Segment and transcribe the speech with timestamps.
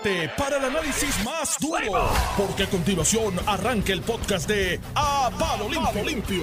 [0.00, 5.68] prepárate para el análisis más duro, porque a continuación arranca el podcast de A Palo
[5.68, 6.04] Limpio.
[6.04, 6.42] Limpio.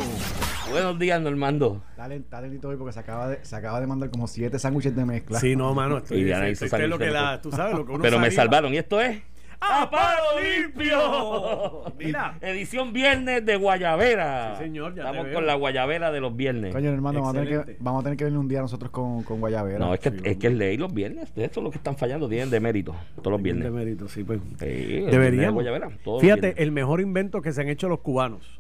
[0.69, 1.81] Buenos días, Normando.
[1.97, 5.05] Dale, dale hoy porque se acaba, de, se acaba de mandar como siete sándwiches de
[5.05, 5.39] mezcla.
[5.39, 5.97] Sí, no, mano.
[5.97, 8.01] Estoy, Y Diana esto- hizo esto es lo que la, tú sabes lo que uno
[8.03, 8.73] Pero me salvaron.
[8.73, 9.19] ¿Y esto es?
[9.61, 11.83] ¡A palo limpio!
[11.99, 12.37] Mira.
[12.41, 14.55] Edición viernes de Guayavera.
[14.57, 15.35] Sí, señor, ya te Estamos veo.
[15.35, 16.73] con la Guayavera de los viernes.
[16.73, 19.23] Coño, hermano, vamos a, tener que, vamos a tener que venir un día nosotros con,
[19.23, 19.79] con Guayabera.
[19.79, 21.29] No, es que, es que es ley los viernes.
[21.35, 22.29] Eso es lo que están fallando.
[22.29, 22.95] Tienen de mérito.
[23.17, 23.65] Todos los viernes.
[23.65, 24.39] De mérito, sí, pues.
[24.59, 25.55] Sí, de Deberíamos.
[25.55, 26.63] Guayavera, los Fíjate, viernes.
[26.63, 28.59] el mejor invento que se han hecho los cubanos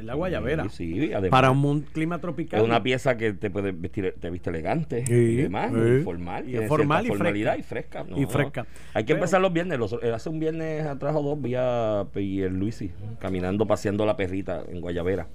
[0.00, 0.68] es la guayabera.
[0.68, 1.30] Sí, sí, además.
[1.30, 2.60] Para un clima tropical.
[2.60, 5.78] Es una pieza que te puede vestir, te viste elegante Sí, y demás, sí.
[6.00, 8.00] y formal, Y formal y formalidad fresca.
[8.00, 8.18] y fresca.
[8.18, 8.28] Y no.
[8.28, 8.66] fresca.
[8.94, 9.78] Hay que Pero- empezar los viernes.
[9.78, 12.90] Los, eh, hace un viernes atrás o dos vi a el Luisi
[13.20, 15.26] caminando, paseando la perrita en Guayavera.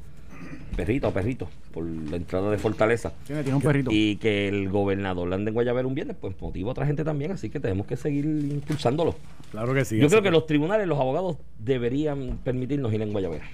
[0.76, 3.14] Perrita o perrito, por la entrada de Fortaleza.
[3.26, 3.90] Tiene, tiene un perrito.
[3.94, 7.32] Y que el gobernador ande en Guayavera un viernes, pues motiva a otra gente también,
[7.32, 9.16] así que tenemos que seguir impulsándolo.
[9.52, 9.98] Claro que sí.
[9.98, 13.46] Yo creo que los tribunales, los abogados deberían permitirnos ir en Guayavera.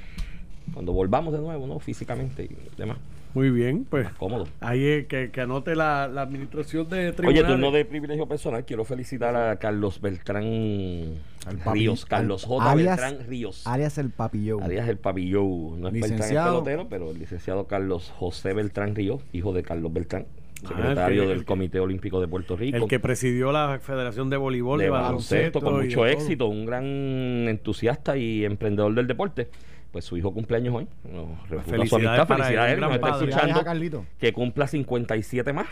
[0.74, 1.80] Cuando volvamos de nuevo, ¿no?
[1.80, 2.98] Físicamente y demás.
[3.34, 4.10] Muy bien, pues.
[4.18, 4.46] Cómodo.
[4.60, 7.48] Ahí es que, que anote la, la administración de Oye, tribunales.
[7.48, 8.66] turno de privilegio personal.
[8.66, 10.44] Quiero felicitar a Carlos Beltrán
[11.46, 12.06] Al Ríos.
[12.06, 12.72] Carlos J.
[12.72, 13.66] alias- Beltrán Ríos.
[13.66, 14.62] Alias el papillón.
[14.64, 15.80] Alias el papillón.
[15.82, 16.64] No es Beltrán el Licenciado.
[16.64, 20.26] pelotero, pero el licenciado Carlos José Beltrán Ríos, hijo de Carlos Beltrán,
[20.64, 22.78] Ah, secretario que- del Comité Olímpico de Puerto Rico.
[22.78, 28.18] El que presidió la Federación de Voleibol, de, baloncesto con mucho éxito, un gran entusiasta
[28.18, 29.50] y emprendedor del deporte.
[29.92, 30.88] Pues su hijo cumpleaños hoy.
[31.04, 32.28] Nos refuta su felicidades amistad.
[32.28, 33.60] para él, nos gran está escuchando.
[33.60, 34.06] a Carlito.
[34.20, 35.68] Que cumpla 57 más.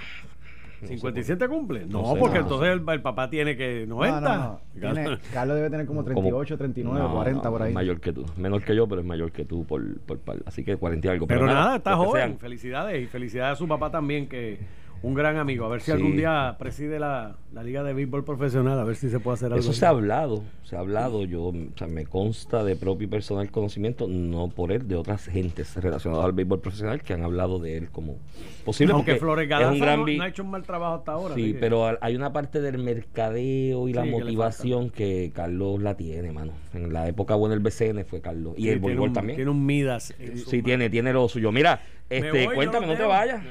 [0.86, 1.86] 57 cumple.
[1.86, 4.20] No, No sé, porque no entonces el, el papá tiene que 90.
[4.22, 4.60] No, no, no.
[4.94, 7.74] Tiene- Carlos debe tener como 38, 39, No, 40 no, por ahí.
[7.74, 8.26] Mayor que tú.
[8.38, 10.38] Menor que yo, pero es mayor que tú por, por par.
[10.46, 11.28] Así que 40 y algo.
[11.28, 12.38] Pero, nada, está joven.
[12.40, 13.04] Felicidades.
[13.04, 14.60] Y felicidades a su papá también, que
[15.02, 15.66] un gran amigo.
[15.66, 15.92] A ver si Sí.
[15.92, 18.80] algún día preside la, la Liga de Béisbol Profesional.
[18.80, 19.60] A ver si se puede hacer algo.
[19.60, 23.10] Eso se ha hablado, se ha hablado, yo, o sea, me consta de propio y
[23.10, 27.60] personal conocimiento, no por él, de otras gentes relacionadas al béisbol profesional que han hablado
[27.60, 28.18] de él como
[28.66, 28.94] posible.
[28.94, 31.36] Porque Flores es Galaza un gran no, ha hecho un mal trabajo hasta ahora.
[31.36, 35.96] Sí, que- pero hay una parte del mercadeo y la Sí, motivación que Carlos la
[35.96, 36.52] tiene, mano.
[36.74, 38.54] En la época buena el BCN fue Carlos.
[38.58, 39.38] Y Sí, el un- también.
[39.38, 40.14] Tiene un Midas.
[40.48, 41.52] sí, tiene, tiene lo suyo.
[41.52, 43.42] Mira, este, voy, cuéntame, no te vayas.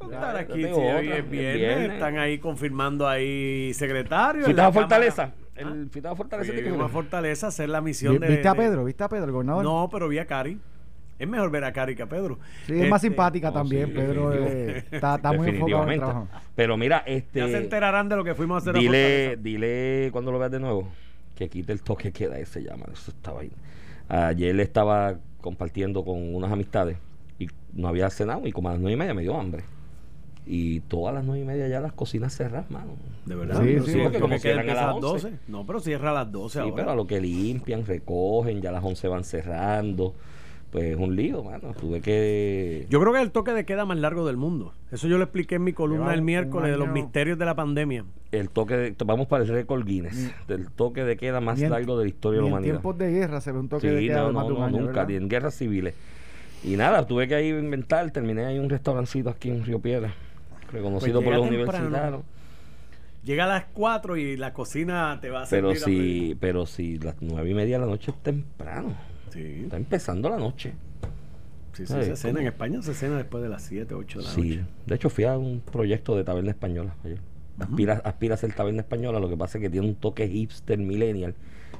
[0.00, 0.54] A aquí.
[0.64, 1.90] sí, hoy es viernes, viernes.
[1.92, 4.44] Están ahí confirmando ahí secretarios.
[4.44, 5.32] ¿Fuiste en la a Fortaleza?
[5.54, 6.52] El Ah, fuiste a Fortaleza.
[6.54, 6.88] que a fue?
[6.88, 8.28] Fortaleza a hacer la misión Vi- de.
[8.28, 8.84] ¿Viste a Pedro?
[8.84, 9.62] ¿Viste a Pedro, el gobernador?
[9.64, 10.58] No, pero vi a Cari.
[11.18, 12.38] Es mejor ver a Cari que a Pedro.
[12.66, 13.88] Sí, es más Este, simpática no, también.
[13.88, 16.28] sí, Pedro eh, está, está muy enfocado en el trabajo.
[16.54, 17.40] Pero mira, este.
[17.40, 19.42] Ya se enterarán de lo que fuimos a hacer a Dile, Fortaleza.
[19.42, 20.88] dile cuando lo veas de nuevo
[21.36, 22.86] que quite el toque queda, ese llama.
[22.90, 23.52] Eso estaba ahí.
[24.08, 26.96] Ayer le estaba compartiendo con unas amistades
[27.38, 29.62] y no había cenado y como a las nueve y media me dio hambre.
[30.46, 32.92] Y todas las nueve y media ya las cocinas cerradas, mano.
[33.26, 33.62] De verdad.
[33.62, 35.32] Sí, sí, si porque queda a las empieza 11.
[35.48, 36.74] No, pero cierra a las 12 Sí, ahora.
[36.74, 40.14] pero a lo que limpian, recogen, ya a las 11 van cerrando.
[40.72, 41.72] Pues es un lío, mano.
[41.78, 42.86] Tuve que.
[42.88, 44.72] Yo creo que es el toque de queda más largo del mundo.
[44.92, 47.56] Eso yo lo expliqué en mi columna Lleva el miércoles de los misterios de la
[47.56, 48.04] pandemia.
[48.30, 51.98] El toque de, vamos para el récord Guinness, del toque de queda más en- largo
[51.98, 52.74] de la historia de la en humanidad.
[52.74, 54.54] tiempos de guerra se ve un toque Sí, de queda no, de más no, de
[54.54, 55.08] un no, año, nunca, ¿verdad?
[55.08, 55.94] ni en guerras civiles.
[56.62, 60.14] Y nada, tuve que ir a inventar, terminé ahí un restaurancito aquí en Río Piedra,
[60.72, 61.78] reconocido Pues por los temprano.
[61.78, 62.22] universitarios.
[63.24, 66.66] Llega a las 4 y la cocina te va a Pero servir a si, pero
[66.66, 68.94] si las nueve y media de la noche es temprano.
[69.30, 70.72] Sí, está empezando la noche.
[71.74, 72.40] sí, se cena.
[72.40, 74.64] En España se cena después de las 7, 8 de la Sí, noche.
[74.86, 77.18] de hecho fui a un proyecto de taberna española ayer.
[77.58, 80.78] Aspira, aspira a ser taberna española, lo que pasa es que tiene un toque hipster
[80.78, 81.34] millennial,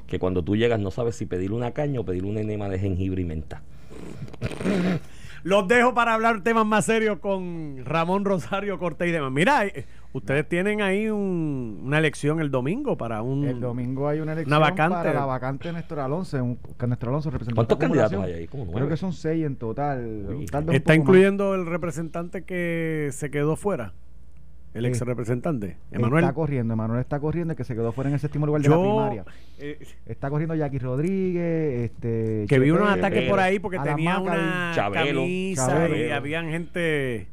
[0.07, 2.79] que cuando tú llegas no sabes si pedir una caña o pedir un enema de
[2.79, 3.63] jengibre y menta.
[5.43, 9.33] Los dejo para hablar temas más serios con Ramón Rosario Cortés y demás.
[9.33, 13.45] Mira, eh, ustedes tienen ahí un- una elección el domingo para un...
[13.45, 14.95] El domingo hay una elección Una vacante.
[14.97, 18.49] para la vacante de Néstor Alonso, un, que Néstor Alonso representante ¿Cuántos candidatos hay ahí?
[18.49, 20.27] Creo que son seis en total.
[20.29, 20.45] Uy.
[20.45, 20.97] Está más.
[20.97, 23.93] incluyendo el representante que se quedó fuera.
[24.73, 26.23] El ex representante, Emanuel.
[26.25, 28.69] Está corriendo, Emanuel está corriendo, el que se quedó fuera en el séptimo lugar de
[28.69, 29.25] la primaria.
[29.59, 34.73] eh, Está corriendo Jackie Rodríguez, este que vi unos ataques por ahí porque tenía una
[34.75, 35.21] Chabelo.
[35.23, 36.15] camisa y Chabelo.
[36.15, 37.27] habían gente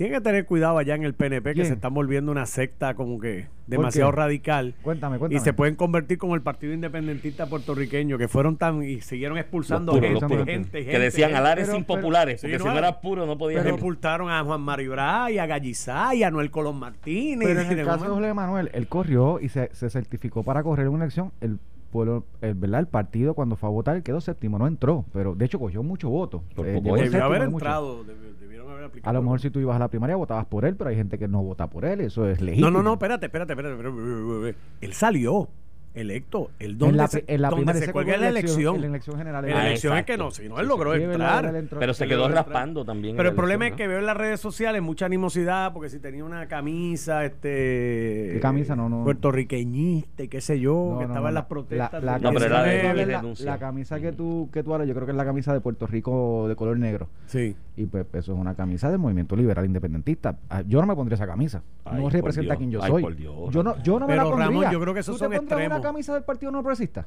[0.00, 1.66] Tienen que tener cuidado allá en el PNP que ¿Quién?
[1.66, 4.74] se están volviendo una secta como que demasiado radical.
[4.80, 5.38] Cuéntame, cuéntame.
[5.38, 9.92] Y se pueden convertir como el Partido Independentista puertorriqueño, que fueron tan y siguieron expulsando
[9.92, 10.46] puros, gente, puros.
[10.46, 11.38] gente, que gente, decían gente.
[11.38, 13.78] alares pero- impopulares, Sí, porque no, si no era puro no podía Pero ser.
[13.78, 17.46] ocultaron a Juan Mario Bray, a Gallizá y a Noel Colón Martínez.
[17.46, 20.88] Pero en el caso de José Manuel, él corrió y se, se certificó para correr
[20.88, 21.30] una elección.
[21.42, 21.58] El
[21.90, 22.80] pueblo, el, ¿verdad?
[22.80, 25.04] el partido cuando fue a votar quedó séptimo, no entró.
[25.12, 26.42] Pero de hecho cogió mucho voto.
[26.54, 26.72] Por Eh.
[26.72, 29.10] Debió séptimo haber entrado, debi- debieron haber aplicado.
[29.10, 31.18] A lo mejor si tú ibas a la primaria votabas por él, pero hay gente
[31.18, 32.70] que no vota por él, eso es legítimo.
[32.70, 33.74] No, no, no, espérate, espérate, espérate.
[33.76, 34.58] espérate, espérate, espérate.
[34.86, 35.48] Él salió.
[35.94, 36.50] Electo.
[36.58, 38.28] El En donde la, se, pri- en la donde primaria se se cuelga en la
[38.28, 38.74] elección.
[38.76, 39.44] En la elección general.
[39.44, 41.52] En la elección es que no, si no, él sí, logró Sí, él entrar.
[41.78, 43.16] Pero se Él quedó raspando también.
[43.16, 46.24] Pero el problema es que veo en las redes sociales mucha animosidad, porque si tenía
[46.24, 48.30] una camisa, este...
[48.34, 48.76] ¿Qué camisa?
[48.76, 49.02] No, no.
[49.04, 51.92] Puertorriqueñista y qué sé yo, No, que no, estaba no, en las protestas.
[52.04, 53.46] La, la del No, pero era de- 19, de la- renuncia.
[53.46, 55.86] la camisa que tú, que tú hablas, yo creo que es la camisa de Puerto
[55.86, 57.08] Rico de color negro.
[57.26, 57.56] Sí.
[57.76, 60.36] Y pues eso es una camisa del movimiento liberal independentista.
[60.48, 61.62] Ah, Yo no me pondría esa camisa.
[61.84, 62.54] Ay, no representa Dios.
[62.54, 63.02] a quien yo Ay, soy.
[63.02, 64.46] por Dios, yo no, yo no me Pero, la pondría.
[64.46, 65.79] Ramón, yo creo que esos ¿Tú te son extremos.
[65.80, 67.06] Camisa del Partido No Progresista?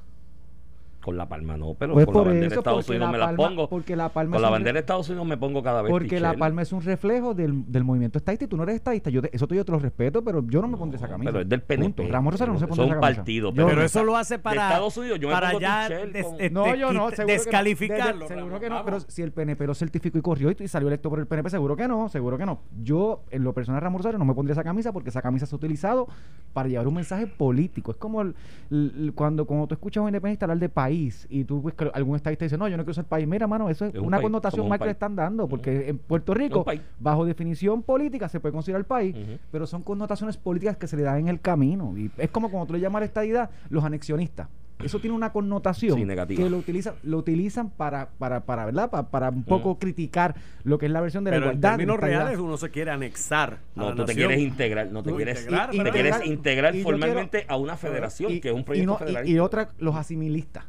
[1.03, 3.17] Con la palma no, pero Pues con por la bandera de Estados Unidos la me
[3.17, 3.67] la pongo.
[3.69, 5.91] porque la palma con es la un bandera de Estados Unidos me pongo cada vez
[5.91, 9.09] Porque la palma es un reflejo del, del movimiento estadista y tú no eres estadista.
[9.09, 11.29] Yo te- eso yo te lo respeto, pero yo no me pondré esa camisa.
[11.31, 11.83] Pero es del PNP.
[12.03, 12.11] Punto.
[12.11, 12.99] Ramón Rosario no se es esa camisa.
[13.01, 13.85] partido, Yo pero- Pero no.
[13.85, 16.49] eso lo hace de para, Estados Unidos, yo me para pongo ya des- con- este,
[16.51, 17.25] No, yo no, que no.
[17.27, 18.27] descalificarlo.
[18.27, 18.85] De- de- seguro que no, vamos.
[18.85, 21.49] pero si el PNP lo certificó y corrió y, y salió electo por el PNP,
[21.49, 22.59] seguro que no, seguro que no.
[22.81, 25.53] Yo, en lo personal, Ramón Rosario, no me pondría esa camisa porque esa camisa se
[25.53, 26.07] ha utilizado
[26.53, 27.91] para llevar un mensaje político.
[27.91, 28.35] Es como el-
[28.71, 30.92] el- cuando, cuando tú escuchas a un independiente hablar de país
[31.29, 33.27] y tú ves que algún estadista dice, no, yo no quiero ser país.
[33.27, 34.95] Mira, mano, eso es, Es un una país, connotación somos un mal que le país.
[34.95, 36.81] están dando porque en Puerto Rico, país.
[36.99, 39.15] bajo definición política, se puede considerar país,
[39.51, 41.93] pero son connotaciones políticas que se le dan en el camino.
[41.97, 44.47] Y es como cuando tú le llamas a la estadidad los anexionistas.
[44.83, 46.43] Eso tiene una connotación Sí, negativa.
[46.43, 48.89] que lo utilizan, lo utilizan para, para, para, ¿verdad?
[48.89, 51.69] Pa- Para, un poco criticar lo que es la versión de la Pero en igualdad.
[51.69, 55.01] la términos reales uno se quiere anexar a No, la tú te quieres integrar, no
[55.03, 56.27] te Tú quieres integrar, te para quieres integrar.
[56.33, 59.35] integrar Y yo formalmente a una federación, y, que es un y proyecto y- federalista.
[59.35, 60.65] y otra, los asimilistas.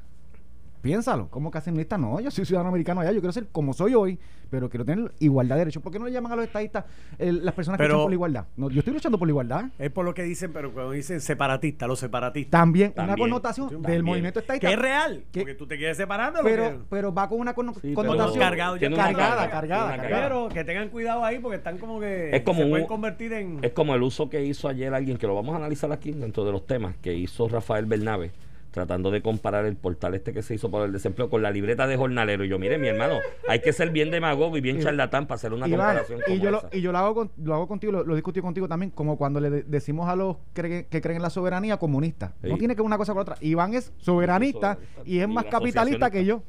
[0.85, 1.99] Piénsalo, ¿cómo que asimilistas?
[1.99, 4.19] No, yo soy ciudadano americano allá, yo quiero ser como soy hoy,
[4.51, 5.83] pero quiero tener igualdad de derechos.
[5.83, 6.85] ¿Por qué no le llaman a los estadistas
[7.19, 8.45] eh, las personas que luchan por la igualdad?
[8.59, 9.65] No, yo estoy luchando por la igualdad.
[9.79, 12.51] Es por lo que dicen, pero cuando dicen separatistas, los separatistas.
[12.51, 13.93] También, una connotación también.
[13.93, 14.69] del movimiento estadista.
[14.69, 15.25] Que es real.
[15.33, 16.79] que- porque tú te quieres separar de lo pero, que...
[16.91, 20.23] pero va con una Sí, connotación Cargado, ya cargada, carga, cargada, una cargada.
[20.25, 23.33] Pero que tengan cuidado ahí porque están como que Es como se un- pueden convertir
[23.33, 23.65] en...
[23.65, 26.45] Es como el uso que hizo ayer alguien, que lo vamos a analizar aquí dentro
[26.45, 28.33] de los temas, que hizo Rafael Bernabe,
[28.75, 31.87] tratando de comparar el portal este que se hizo por el desempleo con la libreta
[31.87, 32.45] de jornalero.
[32.45, 35.53] Y yo, mire, mi hermano, hay que ser bien demagogo y bien charlatán para hacer
[35.53, 36.69] una Iván, comparación y como yo, lo, esa.
[36.73, 39.17] y yo lo hago con- lo hago contigo, lo, lo he discutido contigo también, como
[39.17, 42.35] cuando le de- decimos a los cre- que creen en la soberanía comunista.
[42.43, 42.59] No Sí.
[42.59, 43.37] tiene que ver una cosa con otra.
[43.41, 46.43] Iván es soberanista Soberanista y es y más capitalista que yo.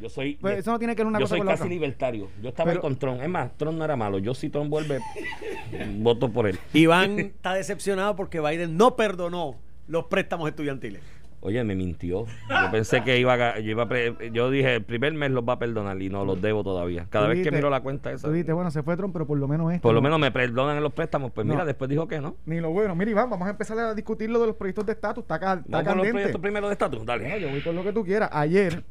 [0.00, 1.70] Yo soy, Pues eso no tiene que ver una yo cosa soy con casi otra.
[1.70, 2.28] libertario.
[2.42, 3.20] Yo estaba Pero- ahí con Tron.
[3.22, 4.18] Es más, Tron no era malo.
[4.18, 5.00] Yo si Tron vuelve,
[5.98, 6.58] voto por él.
[6.72, 9.56] Iván está decepcionado porque Biden no perdonó
[9.88, 11.00] los préstamos estudiantiles.
[11.46, 12.24] Oye, me mintió.
[12.48, 15.44] Yo pensé que iba a, yo iba a pre- yo dije, el primer mes los
[15.48, 17.06] va a perdonar y no los debo todavía.
[17.08, 19.38] Cada vez que miro la cuenta esa, Tú dijiste, bueno, se fue Trump, pero por
[19.38, 19.80] lo menos este.
[19.82, 20.04] por lo no.
[20.04, 21.30] menos me perdonan en los préstamos.
[21.30, 22.34] Pues mira, después dijo que no.
[22.46, 22.96] Ni lo bueno.
[22.96, 25.22] Mira, Iván, vamos a empezar a discutir lo de los proyectos de estatus.
[25.22, 26.98] Está, ca- está Vamos con los proyectos primero de estatus.
[26.98, 27.40] No, Dale.
[27.40, 28.28] yo voy con lo que tú quieras.
[28.32, 28.82] Ayer,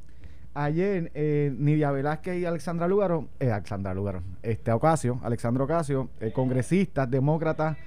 [0.53, 6.31] ayer, eh, Nidia Velázquez y Alexandra Lugaro, eh, Alexandra Lugaro, este Ocasio, Alexandro Ocasio, eh,
[6.31, 7.77] congresistas, demócratas,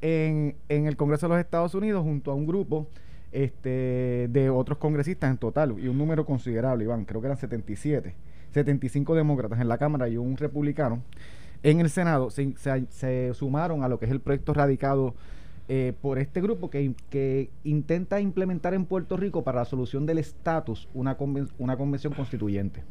[0.00, 2.88] en, en el Congreso de los Estados Unidos, junto a un grupo
[3.32, 8.14] este, de otros congresistas en total, y un número considerable, Iván, creo que eran 77,
[8.52, 11.02] 75 demócratas en la Cámara y un republicano.
[11.62, 12.54] En el Senado se,
[12.90, 15.14] se- sumaron a lo que es el proyecto radicado
[15.68, 20.18] eh, por este grupo que, que intenta implementar en Puerto Rico para la solución del
[20.18, 22.82] estatus una, conven- una convención constituyente.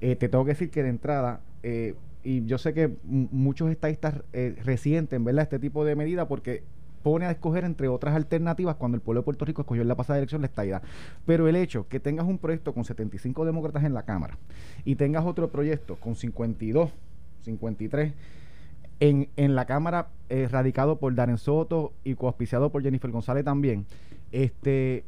[0.00, 4.22] Eh, te tengo que decir que de entrada, eh, y yo sé que muchos estadistas
[4.32, 5.44] eh, resienten ¿verdad?
[5.44, 6.62] este tipo de medida porque
[7.02, 10.18] pone a escoger entre otras alternativas cuando el pueblo de Puerto Rico escogió la pasada
[10.18, 10.82] elección la estadidad.
[11.26, 14.38] Pero el hecho que tengas un proyecto con 75 demócratas en la Cámara
[14.84, 16.90] y tengas otro proyecto con 52,
[17.42, 18.12] 53
[19.00, 23.86] en, en la Cámara eh, radicado por Darren Soto y coauspiciado por Jennifer González también,
[24.32, 25.04] este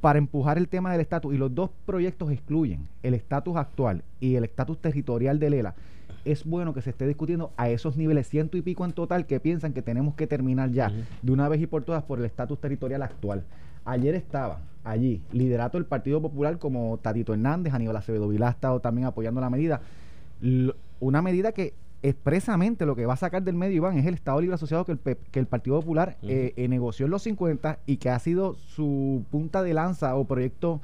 [0.00, 4.36] para empujar el tema del estatus y los dos proyectos excluyen el estatus actual y
[4.36, 5.74] el estatus territorial de Lela.
[6.24, 9.40] Es bueno que se esté discutiendo a esos niveles, ciento y pico en total, que
[9.40, 10.90] piensan que tenemos que terminar ya
[11.22, 13.44] de una vez y por todas por el estatus territorial actual.
[13.84, 18.80] Ayer estaba allí, liderato del Partido Popular como Tatito Hernández, Aníbal Acevedo Vilá ha estado
[18.80, 19.82] también apoyando la medida.
[20.42, 24.14] L- una medida que expresamente lo que va a sacar del medio, Iván, es el
[24.14, 27.22] Estado Libre Asociado que el, P- que el Partido Popular eh, eh, negoció en los
[27.22, 30.80] 50 y que ha sido su punta de lanza o proyecto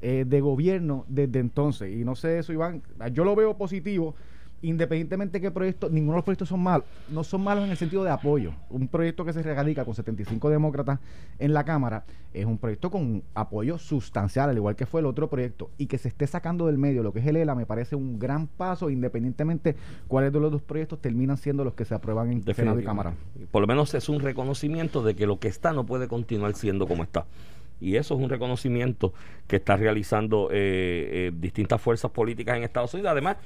[0.00, 1.94] eh, de gobierno desde entonces.
[1.96, 2.82] Y no sé eso, Iván,
[3.12, 4.14] yo lo veo positivo.
[4.62, 6.86] Independientemente de qué proyecto, ninguno de los proyectos son malos.
[7.08, 8.52] No son malos en el sentido de apoyo.
[8.70, 11.00] Un proyecto que se radica con 75 demócratas
[11.38, 15.28] en la Cámara es un proyecto con apoyo sustancial, al igual que fue el otro
[15.28, 15.70] proyecto.
[15.78, 18.18] Y que se esté sacando del medio lo que es el ELA me parece un
[18.18, 19.76] gran paso, independientemente
[20.08, 23.14] cuáles de los dos proyectos terminan siendo los que se aprueban en Senado y Cámara.
[23.50, 26.86] Por lo menos es un reconocimiento de que lo que está no puede continuar siendo
[26.86, 27.26] como está.
[27.82, 29.12] Y eso es un reconocimiento
[29.46, 33.10] que está realizando eh, eh, distintas fuerzas políticas en Estados Unidos.
[33.10, 33.36] Además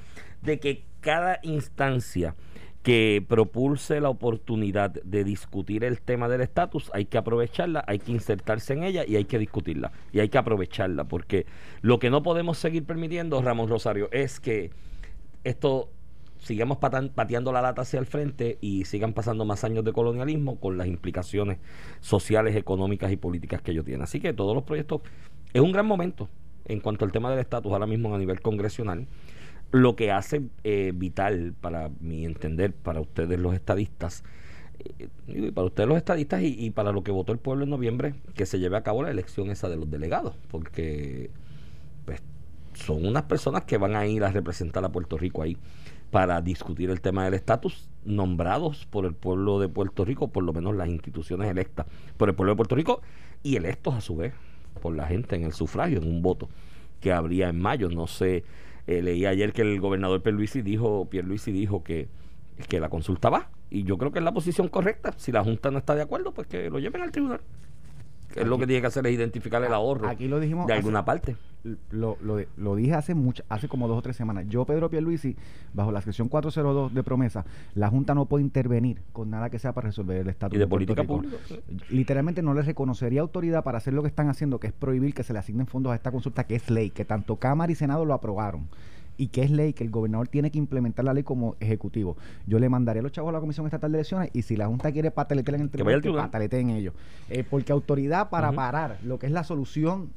[0.41, 2.35] de que cada instancia
[2.83, 8.13] que propulse la oportunidad de discutir el tema del estatus, hay que aprovecharla, hay que
[8.13, 9.91] insertarse en ella y hay que discutirla.
[10.13, 11.45] Y hay que aprovecharla, porque
[11.81, 14.71] lo que no podemos seguir permitiendo, Ramón Rosario, es que
[15.43, 15.89] esto
[16.39, 20.77] sigamos pateando la lata hacia el frente y sigan pasando más años de colonialismo con
[20.77, 21.59] las implicaciones
[21.99, 24.03] sociales, económicas y políticas que ello tiene.
[24.03, 25.01] Así que todos los proyectos
[25.53, 26.29] es un gran momento
[26.65, 29.07] en cuanto al tema del estatus ahora mismo a nivel congresional.
[29.71, 34.23] Lo que hace eh, vital, para mi entender, para ustedes los estadistas,
[34.79, 37.69] eh, y para ustedes los estadistas y, y para lo que votó el pueblo en
[37.69, 41.31] noviembre, que se lleve a cabo la elección esa de los delegados, porque
[42.05, 42.21] pues,
[42.73, 45.57] son unas personas que van a ir a representar a Puerto Rico ahí
[46.11, 50.53] para discutir el tema del estatus, nombrados por el pueblo de Puerto Rico, por lo
[50.53, 51.85] menos las instituciones electas
[52.17, 53.01] por el pueblo de Puerto Rico
[53.43, 54.33] y electos a su vez
[54.81, 56.49] por la gente en el sufragio, en un voto
[57.01, 57.89] que habría en mayo.
[57.89, 58.43] No sé,
[58.87, 62.07] eh, leí ayer que el gobernador Pierluisi dijo, Pierluisi dijo que,
[62.69, 65.13] que la consulta va y yo creo que es la posición correcta.
[65.17, 67.41] Si la Junta no está de acuerdo, pues que lo lleven al tribunal.
[68.33, 70.73] Que es lo que tiene que hacer es identificar el ahorro Aquí lo dijimos de
[70.73, 71.35] hace- alguna parte.
[71.91, 74.45] lo, lo, lo dije hace mucho, hace como dos o tres semanas.
[74.47, 75.35] Yo, Pedro Pierluisi,
[75.73, 79.73] bajo la sección 402 de promesa, la Junta no puede intervenir con nada que sea
[79.73, 81.35] para resolver el estatus Y de política pública.
[81.89, 85.23] Literalmente no les reconocería autoridad para hacer lo que están haciendo, que es prohibir que
[85.23, 88.05] se le asignen fondos a esta consulta, que es ley, que tanto Cámara y Senado
[88.05, 88.67] lo aprobaron.
[89.17, 92.17] Y que es ley, que el gobernador tiene que implementar la ley como ejecutivo.
[92.45, 94.67] Yo le mandaría a los chavos a la Comisión Estatal de Elecciones y si la
[94.67, 96.25] Junta quiere pataletear en el Que tribunal, al que tribunal.
[96.27, 96.93] pataleteen ellos.
[97.29, 100.09] Eh, porque autoridad para parar lo que es la solución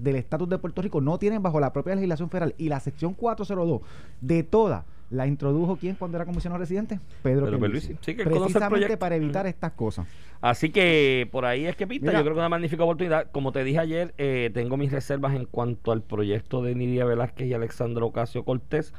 [0.00, 3.14] del estatus de Puerto Rico no tienen bajo la propia legislación federal y la sección
[3.14, 3.80] 402
[4.20, 7.96] de toda la introdujo quién cuando era comisionado residente Pedro, Pedro Pierluisi.
[8.00, 10.06] Sí, que precisamente para evitar estas cosas
[10.40, 12.08] Así que por ahí es que pinta.
[12.08, 12.18] Mira.
[12.18, 13.30] Yo creo que es una magnífica oportunidad.
[13.30, 17.46] Como te dije ayer, eh, tengo mis reservas en cuanto al proyecto de Nidia Velázquez
[17.48, 18.92] y Alexandra Ocasio Cortés,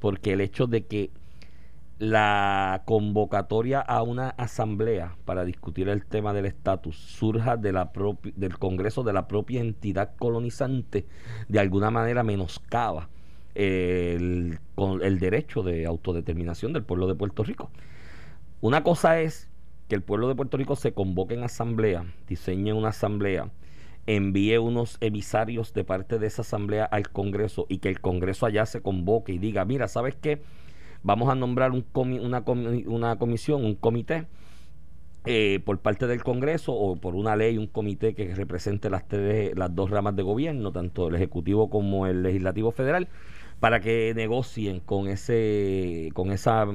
[0.00, 1.10] porque el hecho de que
[1.98, 8.34] la convocatoria a una asamblea para discutir el tema del estatus surja de la propi-
[8.34, 11.06] del Congreso de la propia entidad colonizante,
[11.48, 13.08] de alguna manera menoscaba
[13.54, 17.70] el, con- el derecho de autodeterminación del pueblo de Puerto Rico.
[18.60, 19.48] Una cosa es
[19.88, 23.50] que el pueblo de Puerto Rico se convoque en asamblea, diseñe una asamblea,
[24.06, 28.66] envíe unos emisarios de parte de esa asamblea al Congreso y que el Congreso allá
[28.66, 30.42] se convoque y diga, mira, ¿sabes qué?
[31.02, 32.44] Vamos a nombrar un una,
[32.86, 34.26] una comisión, un comité
[35.24, 39.56] eh, por parte del Congreso o por una ley, un comité que represente las, tres,
[39.56, 43.08] las dos ramas de gobierno, tanto el Ejecutivo como el Legislativo Federal,
[43.62, 46.66] para que negocien con ese con esa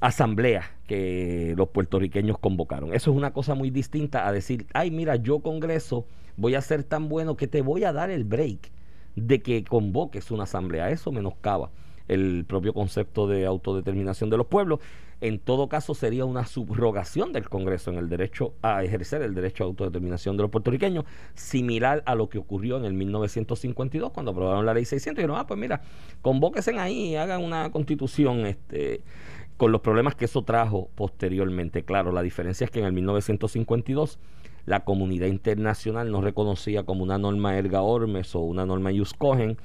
[0.00, 2.94] asamblea que los puertorriqueños convocaron.
[2.94, 6.06] Eso es una cosa muy distinta a decir, ay, mira, yo Congreso
[6.38, 8.70] voy a ser tan bueno que te voy a dar el break
[9.16, 10.88] de que convoques una asamblea.
[10.88, 11.70] Eso menoscaba
[12.08, 14.80] el propio concepto de autodeterminación de los pueblos.
[15.20, 19.64] En todo caso, sería una subrogación del Congreso en el derecho a ejercer el derecho
[19.64, 24.66] a autodeterminación de los puertorriqueños, similar a lo que ocurrió en el 1952, cuando aprobaron
[24.66, 25.18] la ley 600.
[25.18, 25.80] Y dijeron, ah, pues mira,
[26.20, 29.00] convóquense ahí y hagan una constitución este,
[29.56, 31.82] con los problemas que eso trajo posteriormente.
[31.82, 34.18] Claro, la diferencia es que en el 1952
[34.66, 39.56] la comunidad internacional no reconocía como una norma erga ormes o una norma cogen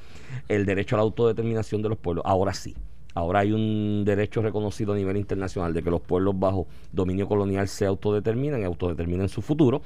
[0.48, 2.24] el derecho a la autodeterminación de los pueblos.
[2.26, 2.76] Ahora sí.
[3.14, 7.68] Ahora hay un derecho reconocido a nivel internacional de que los pueblos bajo dominio colonial
[7.68, 9.82] se autodeterminen y autodeterminen su futuro.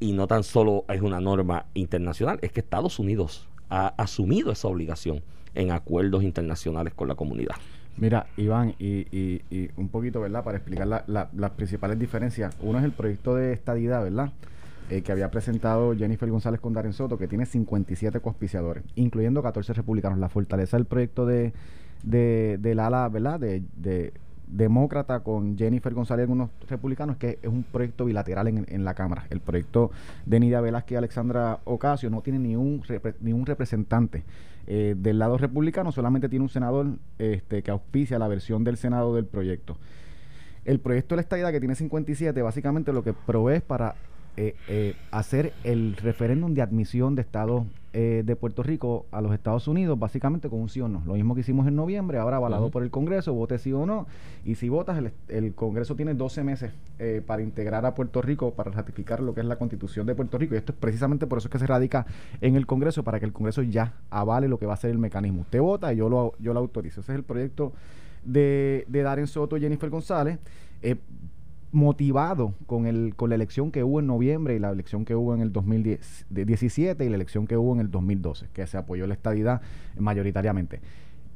[0.00, 4.68] Y no tan solo es una norma internacional, es que Estados Unidos ha asumido esa
[4.68, 5.22] obligación
[5.54, 7.56] en acuerdos internacionales con la comunidad.
[7.98, 10.44] Mira, Iván, y, y- y un poquito, ¿verdad?
[10.44, 12.54] Para explicar la- la- las principales diferencias.
[12.60, 14.32] Uno es el proyecto de estadidad, ¿verdad?
[14.90, 19.72] Eh, que había presentado Jennifer González con Darren Soto, que tiene 57 coauspiciadores, incluyendo 14
[19.72, 20.18] republicanos.
[20.18, 21.52] La fortaleza del proyecto de,
[22.02, 23.40] de, del ala, ¿verdad?
[23.40, 24.12] De, de
[24.46, 28.94] demócrata con Jennifer González y algunos republicanos, que es un proyecto bilateral en, en la
[28.94, 29.26] Cámara.
[29.30, 29.90] El proyecto
[30.24, 34.22] de Nidia Velázquez y Alexandra Ocasio no tiene ni un, repre- ni un representante
[34.66, 39.14] eh, del lado republicano, solamente tiene un senador este, que auspicia la versión del Senado
[39.14, 39.78] del proyecto.
[40.64, 43.94] El proyecto de la estadidad que tiene 57 básicamente lo que provee es para
[45.10, 47.64] hacer el referéndum de admisión de Estados
[47.98, 51.02] eh, de Puerto Rico a los Estados Unidos, básicamente con un sí o no.
[51.06, 54.06] Lo mismo que hicimos en noviembre, ahora avalado por el Congreso, vote sí o no.
[54.44, 58.52] Y si votas, el, el Congreso tiene 12 meses eh, para integrar a Puerto Rico,
[58.52, 60.54] para ratificar lo que es la Constitución de Puerto Rico.
[60.54, 62.04] Y esto es precisamente por eso es que se radica
[62.42, 64.98] en el Congreso, para que el Congreso ya avale lo que va a ser el
[64.98, 65.40] mecanismo.
[65.40, 67.00] Usted vota y yo lo, yo lo autorizo.
[67.00, 67.72] Ese es el proyecto
[68.26, 70.38] de, de Darren Soto y Jennifer González.
[70.82, 70.96] Eh,
[71.76, 75.34] motivado con el con la elección que hubo en noviembre y la elección que hubo
[75.34, 79.12] en el 2017 y la elección que hubo en el 2012, que se apoyó la
[79.12, 79.60] estadidad
[79.98, 80.80] mayoritariamente.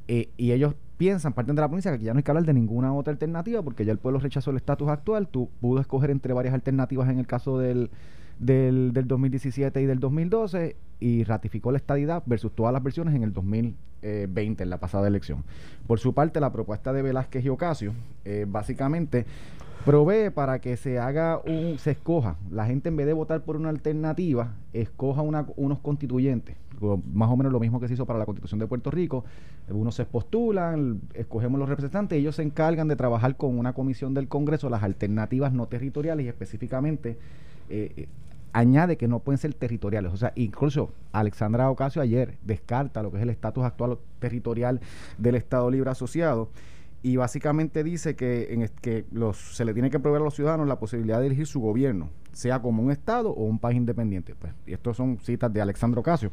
[0.09, 2.54] Eh, y ellos piensan, parten de la provincia, que ya no hay que hablar de
[2.54, 5.28] ninguna otra alternativa porque ya el pueblo rechazó el estatus actual.
[5.28, 7.90] Tú pudo escoger entre varias alternativas en el caso del,
[8.38, 13.23] del, del 2017 y del 2012 y ratificó la estadidad versus todas las versiones en
[13.23, 15.44] el 2020, en la pasada elección.
[15.87, 17.92] Por su parte, la propuesta de Velázquez y Ocasio,
[18.25, 19.26] eh, básicamente
[19.85, 23.57] provee para que se haga un, se escoja, la gente en vez de votar por
[23.57, 26.57] una alternativa, escoja unos constituyentes,
[27.13, 29.25] más o menos lo mismo que se hizo para la constitución de Puerto Rico,
[29.69, 34.29] unos se postulan, escogemos los representantes, ellos se encargan de trabajar con una comisión del
[34.29, 37.19] Congreso las alternativas no territoriales y específicamente
[37.69, 38.09] eh, eh,
[38.53, 40.13] añade que no pueden ser territoriales.
[40.13, 44.81] O sea, incluso Alexandra Ocasio ayer descarta lo que es el estatus actual territorial
[45.19, 46.49] del Estado Libre Asociado
[47.02, 49.04] y básicamente dice que, que
[49.35, 52.61] se le tiene que proveer a los ciudadanos la posibilidad de elegir su gobierno, sea
[52.61, 54.35] como un Estado o un país independiente.
[54.35, 56.30] Pues, y estos son citas de Alexandro Ocasio.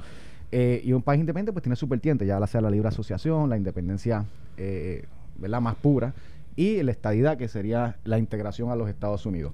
[0.51, 3.57] Eh, y un país independiente pues tiene su vertiente, ya sea la libre asociación, la
[3.57, 4.25] independencia
[4.57, 5.05] eh,
[5.38, 6.13] más pura
[6.55, 9.53] y la estadidad que sería la integración a los Estados Unidos.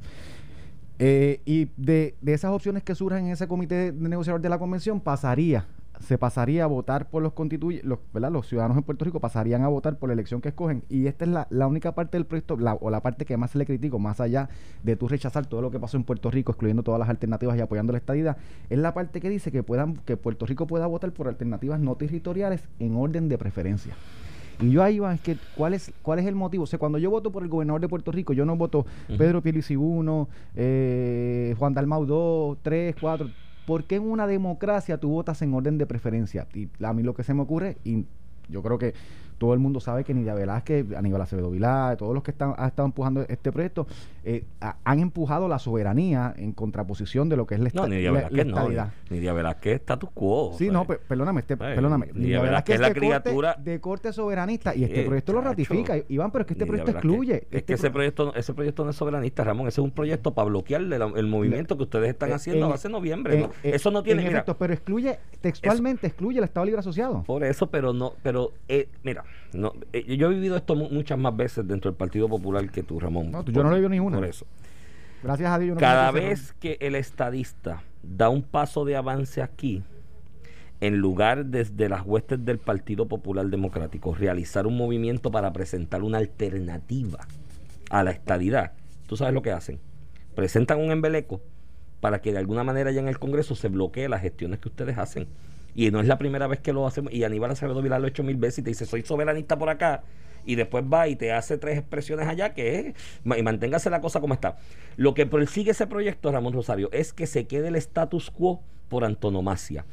[1.00, 4.60] Eh, y de, de esas opciones que surjan en ese comité de negociador de la
[4.60, 5.66] convención, pasaría,
[6.06, 8.32] se pasaría a votar por los constituyentes, los, ¿verdad?
[8.32, 10.84] los ciudadanos en Puerto Rico pasarían a votar por la elección que escogen.
[10.90, 13.52] Y esta es la, la única parte del proyecto, la- o la parte que más
[13.52, 14.50] se le critico, más allá
[14.84, 17.62] de tú rechazar todo lo que pasó en Puerto Rico, excluyendo todas las alternativas y
[17.62, 18.38] apoyando la estadidad,
[18.70, 21.96] es la parte que dice que puedan, que Puerto Rico pueda votar por alternativas no
[21.96, 23.94] territoriales en orden de preferencia.
[24.62, 26.66] Y yo ahí va, es que, ¿cuál es, ¿cuál es el motivo?
[26.66, 28.86] O sea, cuando yo voto por el gobernador de Puerto Rico, yo no voto
[29.18, 33.30] Pedro Pierluisi 1, eh, Juan Dalmau 2, 3, 4.
[33.66, 36.48] ¿Por qué en una democracia tú votas en orden de preferencia?
[36.54, 38.06] Y a mí lo que se me ocurre, y
[38.50, 38.94] yo creo que
[39.38, 42.68] todo el mundo sabe que Nidia Velázquez, Aníbal Acevedo Vilá, todos los que están, han
[42.68, 43.88] estado empujando este proyecto,
[44.24, 48.12] eh, ha- han empujado la soberanía en contraposición de lo que es la, No, Nidia
[48.12, 48.92] la- Velázquez la no.
[49.10, 50.54] Nidia Velázquez status quo.
[50.58, 52.06] Sí, o no, sea, pe- perdóname, este, Eh, perdóname.
[52.08, 55.06] Nidia Nidia Velázquez Velázquez es la de corte- criatura- de corte soberanista y este Sí,
[55.08, 55.96] proyecto lo ratifica.
[56.08, 57.10] Iván, pero es que este Nidia proyecto Velázquez.
[57.12, 57.36] excluye.
[57.36, 59.68] Es este que ese pro- proyecto, ese proyecto no es soberanista, Ramón.
[59.68, 62.74] Ese es un proyecto para bloquearle la- el movimiento que ustedes están Eh, haciendo en-
[62.74, 63.34] hace noviembre.
[63.36, 63.50] en- ¿no?
[63.64, 64.22] en- Eso no tiene.
[64.22, 67.24] en Mira, efecto, pero excluye, textualmente excluye el Estado Libre Asociado.
[67.24, 69.23] Por eso, pero no, pero eh, mira,
[69.54, 72.84] no, eh, yo he vivido esto mu- muchas más veces dentro del Partido Popular que
[72.84, 73.32] tú, Ramón.
[73.32, 74.18] No, tú- yo no le veo ninguna.
[74.18, 74.46] Por eso.
[75.24, 75.76] Gracias a Dios.
[75.76, 79.84] no Cada vez que el estadista da un paso de avance aquí,
[80.82, 86.18] en lugar desde las huestes del Partido Popular Democrático realizar un movimiento para presentar una
[86.18, 87.20] alternativa
[87.90, 88.74] a la estadidad,
[89.08, 89.80] ¿tú sabes lo que hacen?
[90.36, 91.42] Presentan un embeleco
[92.02, 94.98] para que de alguna manera ya en el Congreso se bloquee las gestiones que ustedes
[94.98, 95.28] hacen.
[95.76, 97.14] Y no es la primera vez que lo hacemos.
[97.14, 99.70] Y Aníbal Acevedo Vilá lo ha hecho mil veces y te dice, soy soberanista por
[99.70, 100.04] acá.
[100.46, 104.20] Y después va y te hace tres expresiones allá que es, y manténgase la cosa
[104.20, 104.58] como está.
[104.98, 109.06] Lo que persigue ese proyecto, Ramón Rosario, es que se quede el status quo por
[109.06, 109.86] antonomasia.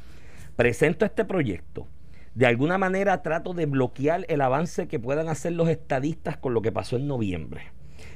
[0.55, 1.87] Presento este proyecto.
[2.35, 6.61] De alguna manera trato de bloquear el avance que puedan hacer los estadistas con lo
[6.61, 7.71] que pasó en noviembre.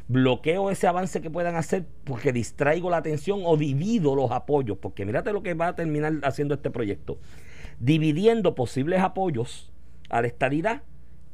[0.07, 4.77] Bloqueo ese avance que puedan hacer porque distraigo la atención o divido los apoyos.
[4.77, 7.17] Porque mírate lo que va a terminar haciendo este proyecto.
[7.79, 9.71] Dividiendo posibles apoyos
[10.09, 10.83] a la estadidad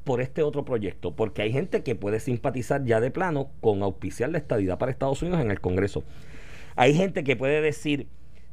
[0.03, 1.15] por este otro proyecto.
[1.15, 5.21] Porque hay gente que puede simpatizar ya de plano con auspiciar la estadidad para Estados
[5.21, 6.03] Unidos en el Congreso.
[6.75, 8.07] Hay gente que puede decir,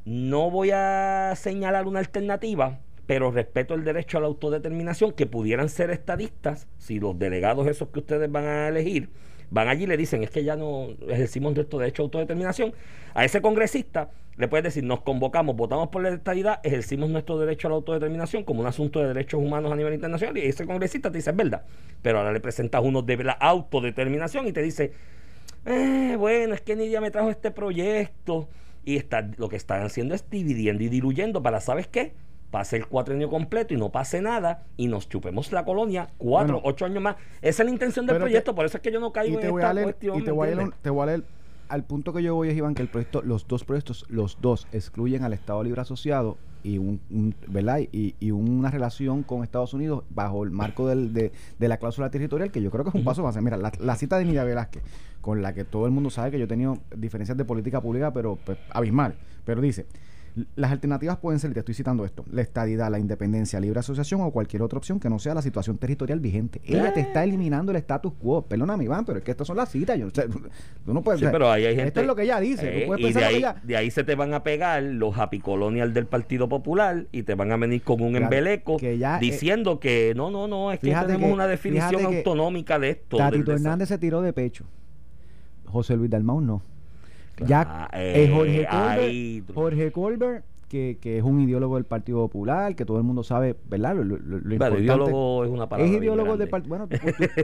[0.05, 5.69] no voy a señalar una alternativa, pero respeto el derecho a la autodeterminación, que pudieran
[5.69, 9.09] ser estadistas, si los delegados esos que ustedes van a elegir,
[9.51, 12.75] van allí y le dicen, es que ya no ejercimos nuestro derecho a autodeterminación,
[13.15, 17.67] a ese congresista le puedes decir, nos convocamos, votamos por la estadidad, ejercimos nuestro derecho
[17.69, 21.11] a la autodeterminación como un asunto de derechos humanos a nivel internacional, y ese congresista
[21.11, 21.63] te dice, es verdad,
[22.03, 24.93] pero ahora le presentas uno de la autodeterminación y te dice,
[25.67, 28.49] eh, bueno, es que Nidia me trajo este proyecto
[28.85, 32.13] y está, lo que están haciendo es dividiendo y diluyendo para, ¿sabes qué?
[32.51, 36.69] Pase el cuatrienio completo y no pase nada y nos chupemos la colonia cuatro, Bueno.
[36.69, 37.17] ocho años más.
[37.43, 39.39] Esa es la intención del te- proyecto, por eso es que yo no y caigo
[39.41, 40.17] te en voy esta a leer, cuestión.
[40.17, 40.81] y te ¿me voy a leer, entiendes?
[40.83, 41.23] te voy a leer
[41.69, 44.67] al punto que yo voy es Iván que el proyecto los dos proyectos los dos
[44.73, 49.75] excluyen al Estado Libre Asociado y un, un- verdad y, y una relación con Estados
[49.75, 52.95] Unidos bajo el marco del- de, de la cláusula territorial que yo creo que es
[52.97, 53.37] un paso más.
[53.43, 54.83] Mira la, la cita de Nidia Velázquez
[55.21, 58.13] con la que todo el mundo sabe que yo he tenido diferencias de política pública
[58.13, 59.87] pero pues, abismal pero dice
[60.57, 64.31] las alternativas pueden ser, te estoy citando esto, la estadidad, la independencia, libre asociación o
[64.31, 66.61] cualquier otra opción que no sea la situación territorial vigente.
[66.65, 68.43] Ella te está eliminando el status quo.
[68.43, 69.99] Perdóname, Iván, pero es que estas son las citas.
[69.99, 70.11] Yo,
[70.85, 71.21] tú no puedes.
[71.21, 71.89] Sí, pero ahí hay gente.
[71.89, 72.85] Esto es lo que ella dice.
[72.85, 75.93] Eh, tú y de ahí, ella- de ahí se te van a pegar los apicolonial
[75.95, 79.21] del Partido Popular y te van a venir con un Claro, embeleco que ya, eh,
[79.21, 83.17] diciendo que no, no, no, es que tenemos que- una definición autonómica de esto.
[83.17, 84.65] Tatito Hernández se tiró de pecho.
[85.67, 86.63] José Luis Dalmau no.
[87.47, 91.77] Ya Claro, eh, Jorge, eh, Colbert, ahí tú- Jorge Colbert que, que es un ideólogo
[91.77, 93.97] del Partido Popular, que todo el mundo sabe, ¿verdad?
[93.97, 94.19] Lo,
[94.79, 95.91] ideólogo es una palabra.
[95.91, 96.69] es ideólogo del partido.
[96.69, 96.97] Bueno, tú-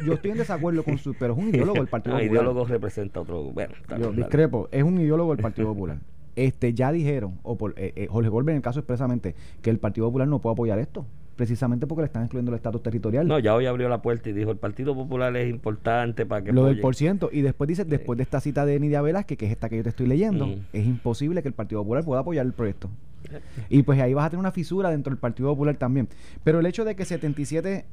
[0.07, 2.43] yo estoy en desacuerdo con su, pero es un ideólogo del Partido No, Popular.
[2.43, 3.45] ideólogo representa otro.
[3.45, 5.99] Bueno, Yo bien, discrepo, es un ideólogo del Partido Popular.
[6.37, 9.79] Este, ya dijeron, o por, eh, eh, Jorge Golbe en el caso expresamente, que el
[9.79, 13.27] Partido Popular no puede apoyar esto, precisamente porque le están excluyendo el estatus territorial.
[13.27, 16.53] No, ya hoy abrió la puerta y dijo: el Partido Popular es importante para que.
[16.53, 16.83] lo del apoyen".
[16.83, 17.31] por ciento.
[17.33, 19.83] Y después dice, después de esta cita de Nidia Velázquez, que es esta que yo
[19.83, 20.57] te estoy leyendo, Mm.
[20.73, 22.89] es imposible que el Partido Popular pueda apoyar el proyecto.
[23.71, 26.09] Y pues ahí vas a tener una fisura dentro del Partido Popular también.
[26.45, 27.85] Pero el hecho de que 77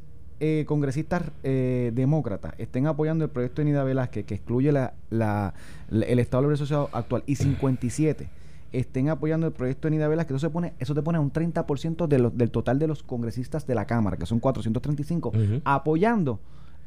[0.43, 5.54] eh, congresistas eh, demócratas estén apoyando el proyecto de Nida Velázquez, que excluye la, la-
[5.89, 8.27] la- el Estado Libre Asociado actual, y 57
[8.71, 11.31] estén apoyando el proyecto de Nida Velázquez, eso, se pone, eso te pone a un
[11.31, 15.62] 30% de los- del total de los congresistas de la Cámara, que son 435, Ujú.
[15.65, 16.39] apoyando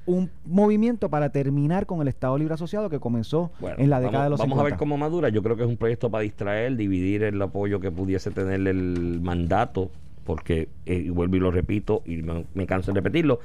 [0.06, 4.18] un movimiento para terminar con el Estado Libre Asociado que comenzó Bueno, en la década
[4.18, 4.60] vamos, de los vamos 50.
[4.60, 5.28] a ver cómo madura.
[5.30, 9.20] Yo creo que es un proyecto para distraer, dividir el apoyo que pudiese tener el
[9.22, 9.90] mandato,
[10.24, 13.40] porque, eh, y vuelvo y lo repito, y me, me canso de repetirlo,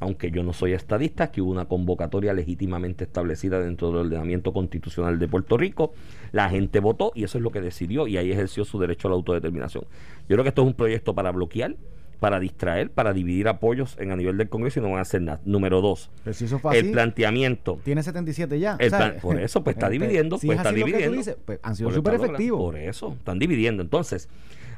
[0.00, 5.18] aunque yo no soy estadista, que hubo una convocatoria legítimamente establecida dentro del ordenamiento constitucional
[5.18, 5.94] de Puerto Rico,
[6.32, 9.10] la gente votó y eso es lo que decidió y ahí ejerció su derecho a
[9.12, 9.84] la autodeterminación.
[10.28, 11.76] Yo creo que esto es un proyecto para bloquear,
[12.20, 15.20] para distraer, para dividir apoyos en a nivel del Congreso y no van a hacer
[15.22, 15.40] nada.
[15.44, 18.76] Número dos, Pero si eso fue el así, planteamiento tiene 77 ya.
[18.80, 21.16] El plan- por eso, pues, está dividiendo, si pues, es está dividiendo.
[21.16, 22.60] dices, pues, han sido súper efectivos.
[22.60, 23.82] Por eso, están dividiendo.
[23.82, 24.28] Entonces,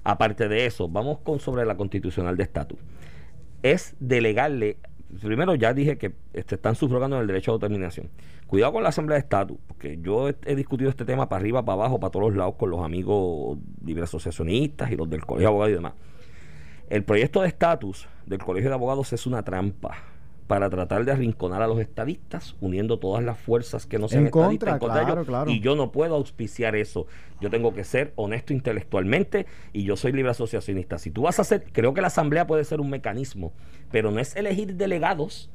[0.05, 2.79] aparte de eso, vamos con sobre la constitucional de estatus.
[3.63, 4.77] Es delegarle,
[5.23, 8.11] primero ya dije que este, están subrogando el derecho a autodeterminación.
[8.47, 11.75] Cuidado con la asamblea de estatus, porque yo he, discutido este tema para arriba, para
[11.75, 15.53] abajo, para todos los lados con los amigos libre asociacionistas y los del colegio de
[15.53, 15.95] abogados y demás.
[16.89, 20.16] El proyecto de estatus del Colegio de Abogados es una trampa
[20.47, 24.31] para tratar de arrinconar a los estadistas, uniendo todas las fuerzas que no sean En
[24.31, 25.27] contra, estadistas en contra de ellos.
[25.27, 25.51] claro.
[25.51, 27.07] Y yo no puedo auspiciar eso.
[27.41, 30.99] Yo tengo que ser honesto intelectualmente y yo soy libre asociacionista.
[30.99, 33.53] Si tú vas a hacer, creo que la asamblea puede ser un mecanismo,
[33.91, 35.51] pero no es elegir delegados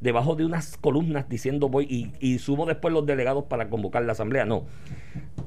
[0.00, 4.12] debajo de unas columnas diciendo voy y, y subo después los delegados para convocar la
[4.12, 4.44] asamblea.
[4.44, 4.64] No.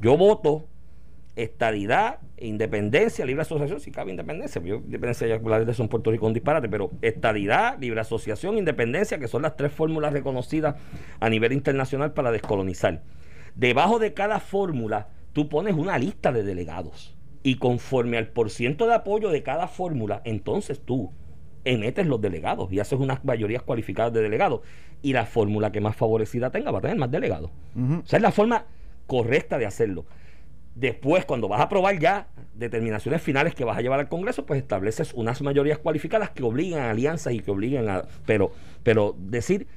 [0.01, 0.65] Yo voto
[1.36, 6.12] estadidad, independencia, libre asociación, si cabe independencia, yo independencia ya hablar de eso en Puerto
[6.12, 10.76] Rico un disparate, pero estadidad, libre asociación, independencia, que son las tres fórmulas reconocidas
[11.20, 13.04] a nivel internacional para descolonizar.
[13.56, 17.15] Debajo de cada fórmula, tú pones una lista de delegados.
[17.42, 21.13] Y conforme al porciento de apoyo de cada fórmula, entonces tú
[21.63, 24.62] emetes los delegados y haces unas mayorías cualificadas de delegados.
[25.02, 27.52] Y la fórmula que más favorecida tenga va a tener más delegados.
[27.76, 28.02] Ujú.
[28.04, 28.65] O sea, es la forma
[29.08, 30.06] correcta de hacerlo.
[30.80, 34.62] Después, cuando vas a aprobar ya determinaciones finales que vas a llevar al Congreso, pues
[34.62, 38.04] estableces unas mayorías cualificadas que obligan a alianzas y que obligan a...
[38.26, 38.52] Pero,
[38.84, 39.68] pero decir,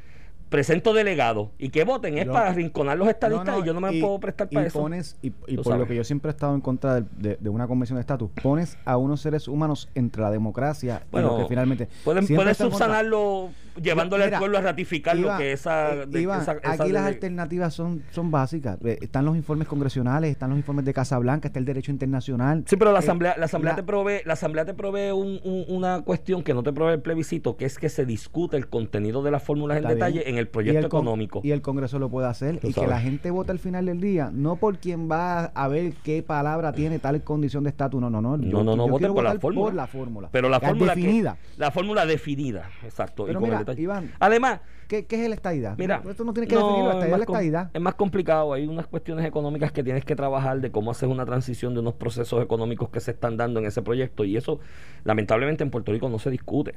[0.49, 3.73] presento delegados y que voten es Yo- para arrinconar los estadistas No, no, y yo
[3.73, 4.81] no me y- puedo prestar y para eso.
[4.81, 7.49] Pones, y y por lo que yo siempre he estado en contra de, de- de
[7.49, 11.47] una convención de estatus, pones a unos seres humanos entre la democracia y lo que
[11.47, 11.89] finalmente.
[12.05, 12.55] pueden, contra.
[12.55, 15.95] subsanarlo llevándole Mira, al pueblo a ratificar lo que esa...
[15.95, 18.79] eh, de- Iván, esa- esa aquí las alternativas son, son básicas.
[18.85, 22.65] Están los informes congresionales, están los informes de Casa Blanca, está el derecho internacional.
[22.67, 25.41] Sí, pero la Eh, asamblea, la asamblea la- te provee, la asamblea te provee un-
[25.45, 28.69] un- una cuestión que no te provee el plebiscito, que es que se discute el
[28.69, 30.29] contenido de las fórmulas en detalle bien.
[30.29, 31.41] en el Y proyecto con- económico.
[31.45, 32.59] Y el Congreso lo puede hacer.
[32.59, 35.69] Tú y que la gente vote al final del día, no por quien va a
[35.69, 38.01] ver qué palabra tiene tal condición de estatus.
[38.01, 38.37] No, no, no.
[38.39, 39.65] Yo- no, no, no, yo voten por la fórmula.
[39.67, 40.29] por la fórmula.
[40.33, 41.37] Pero la fórmula que- definida.
[41.57, 43.25] la fórmula definida, exacto.
[43.27, 43.83] Pero y mira, el detalle.
[43.83, 45.77] Iván, Además, ¿Qué, qué es el estadidad?
[45.79, 47.71] Mira, esto no tiene que no, definirlo, la es la estadidad.
[47.73, 51.25] Es más complicado, hay unas cuestiones económicas que tienes que trabajar de cómo hacer una
[51.25, 54.61] transición de unos procesos económicos que se están dando en ese proyecto y eso
[55.05, 56.75] lamentablemente en Puerto Rico no se discute.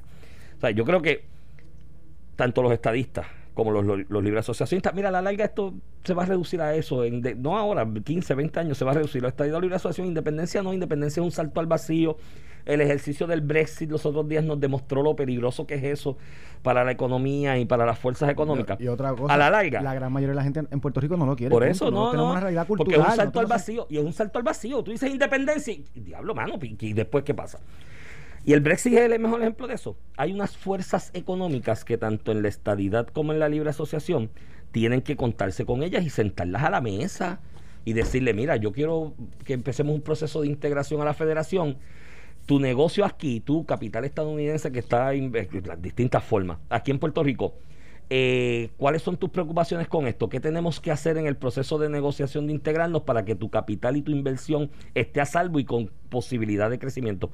[0.58, 1.26] O sea, yo creo que
[2.36, 6.14] tanto los estadistas como los, los, los libre asociacionistas, mira, a la larga esto se
[6.14, 8.96] va a reducir a eso, en de- no ahora, 15, 20 años se va a
[8.96, 9.22] reducir.
[9.22, 12.18] La estadidad libre asociación, independencia no, independencia es un salto al vacío.
[12.66, 16.18] El ejercicio del Brexit los otros días nos demostró lo peligroso que es eso
[16.64, 18.80] para la economía y para las fuerzas económicas.
[18.82, 19.82] Y otra cosa, a la larga.
[19.82, 21.52] la gran mayoría de la gente en Puerto Rico no lo quiere.
[21.52, 21.72] Por punto.
[21.72, 22.86] eso no, tenemos no, una realidad cultural.
[22.86, 24.84] porque es un no salto al vacío y es un salto al vacío.
[24.84, 27.60] Tú dices independencia y, diablo, mano, y después qué pasa.
[28.46, 29.98] Y el Brexit es el mejor ejemplo de eso.
[30.18, 34.30] Hay unas fuerzas económicas que tanto en la estadidad como en la libre asociación
[34.72, 37.40] tienen que contarse con ellas y sentarlas a la mesa
[37.86, 39.14] y decirle, mira, yo quiero
[39.46, 41.78] que empecemos un proceso de integración a la federación.
[42.46, 45.32] Tu negocio aquí, tu capital estadounidense que está en
[45.66, 47.56] las distintas formas, aquí en Puerto Rico,
[48.10, 50.30] eh, ¿cuáles son tus preocupaciones con esto?
[50.30, 53.98] ¿Qué tenemos que hacer en el proceso de negociación de integrarnos para que tu capital
[53.98, 57.32] y tu inversión esté a salvo y con posibilidad de crecimiento?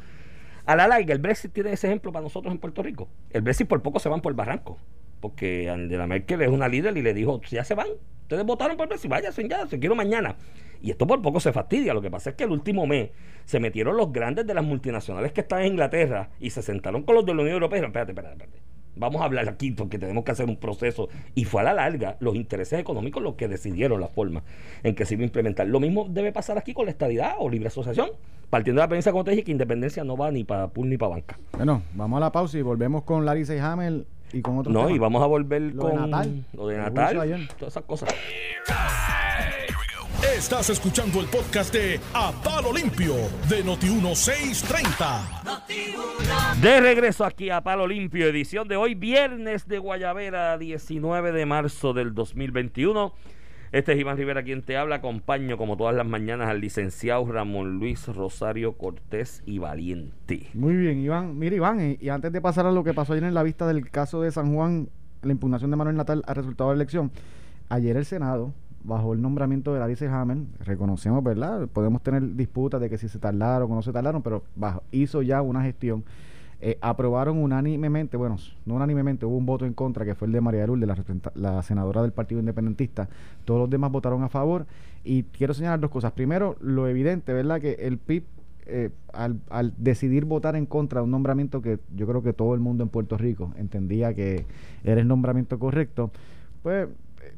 [0.65, 3.09] A la larga, el Brexit tiene ese ejemplo para nosotros en Puerto Rico.
[3.31, 4.77] El Brexit por poco se van por el barranco,
[5.19, 7.87] porque Angela Merkel es una líder y le dijo, ya se van,
[8.21, 10.37] ustedes votaron por el Brexit, váyanse ya, se quiero mañana.
[10.81, 11.93] Y esto por poco se fastidia.
[11.93, 13.11] Lo que pasa es que el último mes
[13.45, 17.15] se metieron los grandes de las multinacionales que están en Inglaterra y se sentaron con
[17.15, 17.77] los de la Unión Europea.
[17.77, 18.71] Y dijeron, espérate, espérate, espérate.
[18.95, 21.07] Vamos a hablar aquí porque tenemos que hacer un proceso.
[21.33, 24.43] Y fue a la larga los intereses económicos los que decidieron la forma
[24.83, 25.67] en que se iba a implementar.
[25.67, 28.09] Lo mismo debe pasar aquí con la estadidad o libre asociación.
[28.49, 30.97] Partiendo de la premisa, como te dije, que independencia no va ni para pool ni
[30.97, 31.39] para banca.
[31.53, 34.99] Bueno, vamos a la pausa y volvemos con Larry Seyhammer y con otro No, y
[34.99, 36.45] vamos a volver Lo de con Natal.
[36.53, 38.09] lo de Natal, todas esas cosas.
[40.23, 43.15] Estás escuchando el podcast de A Palo Limpio
[43.49, 46.61] de Noti1630.
[46.61, 51.93] De regreso aquí a Palo Limpio, edición de hoy, viernes de Guayavera, 19 de marzo
[51.93, 53.15] del 2021.
[53.71, 54.97] Este es Iván Rivera quien te habla.
[54.97, 60.51] Acompaño como todas las mañanas al licenciado Ramón Luis Rosario Cortés y Valiente.
[60.53, 61.39] Muy bien, Iván.
[61.39, 63.65] Mira, Iván, y, y antes de pasar a lo que pasó ayer en la vista
[63.65, 64.89] del caso de San Juan,
[65.23, 67.11] la impugnación de Manuel Natal al resultado de la elección,
[67.69, 71.67] ayer el Senado, bajo el nombramiento de Larissa Hammer, reconocemos, ¿verdad?
[71.67, 75.21] Podemos tener disputas de que si se tardaron o no se tardaron, pero bajo, hizo
[75.21, 76.03] ya una gestión.
[76.63, 80.41] Eh, aprobaron unánimemente, bueno, no unánimemente, hubo un voto en contra, que fue el de
[80.41, 80.95] María Lourdes, la,
[81.33, 83.09] la senadora del Partido Independentista.
[83.45, 84.67] Todos los demás votaron a favor.
[85.03, 86.11] Y quiero señalar dos cosas.
[86.11, 87.59] Primero, lo evidente, ¿verdad?
[87.59, 88.23] Que el PIB,
[88.67, 92.53] eh, al, al decidir votar en contra de un nombramiento que yo creo que todo
[92.53, 94.45] el mundo en Puerto Rico entendía que
[94.83, 96.11] era el nombramiento correcto,
[96.61, 96.87] pues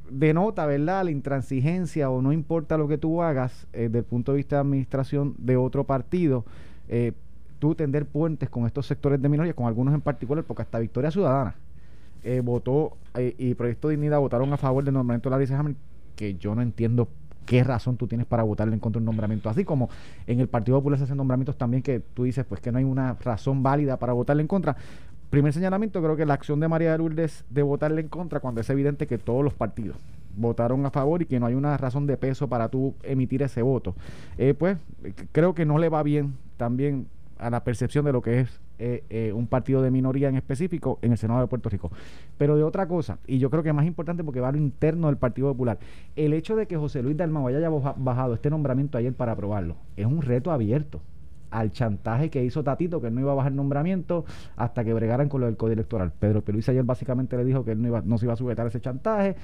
[0.10, 4.32] denota, ¿verdad?, la intransigencia o no importa lo que tú hagas eh, desde el punto
[4.32, 6.46] de vista de administración de otro partido,
[6.90, 7.14] eh,
[7.60, 11.12] tú tender puentes con estos sectores de minoría, con algunos en particular, porque hasta Victoria
[11.12, 11.56] Ciudadana
[12.24, 15.76] eh, votó eh, y Proyecto Dignidad votaron a favor del nombramiento de Larissa Hammer,
[16.16, 17.10] que yo no entiendo
[17.46, 19.90] qué razón tú tienes para votarle en contra de un nombramiento así como
[20.28, 22.86] en el Partido Popular se hacen nombramientos también que tú dices pues que no hay
[22.86, 24.78] una razón válida para votarle en contra
[25.34, 28.62] primer señalamiento creo que la acción de María de Lourdes de votarle en contra cuando
[28.62, 29.98] es evidente que todos los partidos
[30.38, 33.64] votaron a favor y que no hay una razón de peso para tú emitir ese
[33.64, 33.96] voto
[34.38, 34.78] Eh, pues
[35.32, 37.08] creo que no le va bien también
[37.40, 41.00] a la percepción de lo que es eh, eh, un partido de minoría en específico
[41.02, 41.90] en el Senado de Puerto Rico.
[42.38, 45.08] Pero de otra cosa, y yo creo que más importante porque va a lo interno
[45.08, 45.80] del Partido Popular,
[46.16, 49.78] el hecho de que José Luis Dalmau haya baja- bajado este nombramiento ayer para aprobarlo
[49.98, 51.02] es un reto abierto
[51.54, 54.26] al chantaje que hizo Tatito, que no iba a bajar nombramiento
[54.58, 56.12] hasta que bregaran con lo del código electoral.
[56.20, 58.68] Pedro Peluís ayer básicamente le dijo que él no, iba, no se iba a sujetar
[58.68, 59.36] ese chantaje,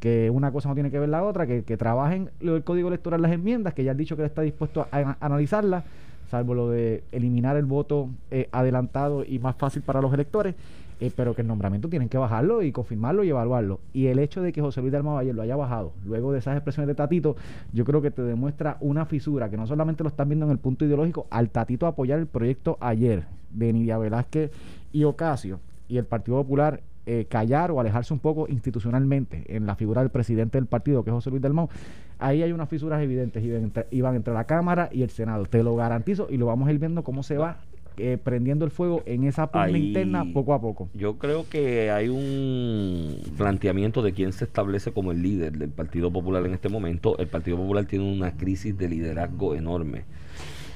[0.00, 2.88] que una cosa no tiene que ver la otra, que, que trabajen lo del código
[2.88, 5.84] electoral, las enmiendas, que ya ha dicho que él está dispuesto a, a analizarlas,
[6.30, 10.54] salvo lo de eliminar el voto eh, adelantado y más fácil para los electores,
[11.00, 13.80] eh, pero que el nombramiento tienen que bajarlo y confirmarlo y evaluarlo.
[13.92, 16.56] Y el hecho de que José Luis Dalmau ayer lo haya bajado, luego de esas
[16.56, 17.36] expresiones de Tatito,
[17.72, 20.58] yo creo que te demuestra una fisura, que no solamente lo están viendo en el
[20.58, 24.50] punto ideológico, al Tatito apoyar el proyecto ayer de Nidia Velázquez
[24.92, 29.76] y Ocasio, y el Partido Popular eh, callar o alejarse un poco institucionalmente en la
[29.76, 31.70] figura del presidente del partido, que es José Luis Dalmau,
[32.18, 35.46] ahí hay unas fisuras evidentes, entre, Iván, entre la Cámara y el Senado.
[35.46, 37.60] Te lo garantizo y lo vamos a ir viendo cómo se va
[37.98, 40.88] eh, prendiendo el fuego en esa pugna Ahí- interna poco a poco.
[40.94, 46.10] Yo creo que hay un planteamiento de quién se establece como el líder del Partido
[46.10, 47.18] Popular en este momento.
[47.18, 50.04] El Partido Popular tiene una crisis de liderazgo enorme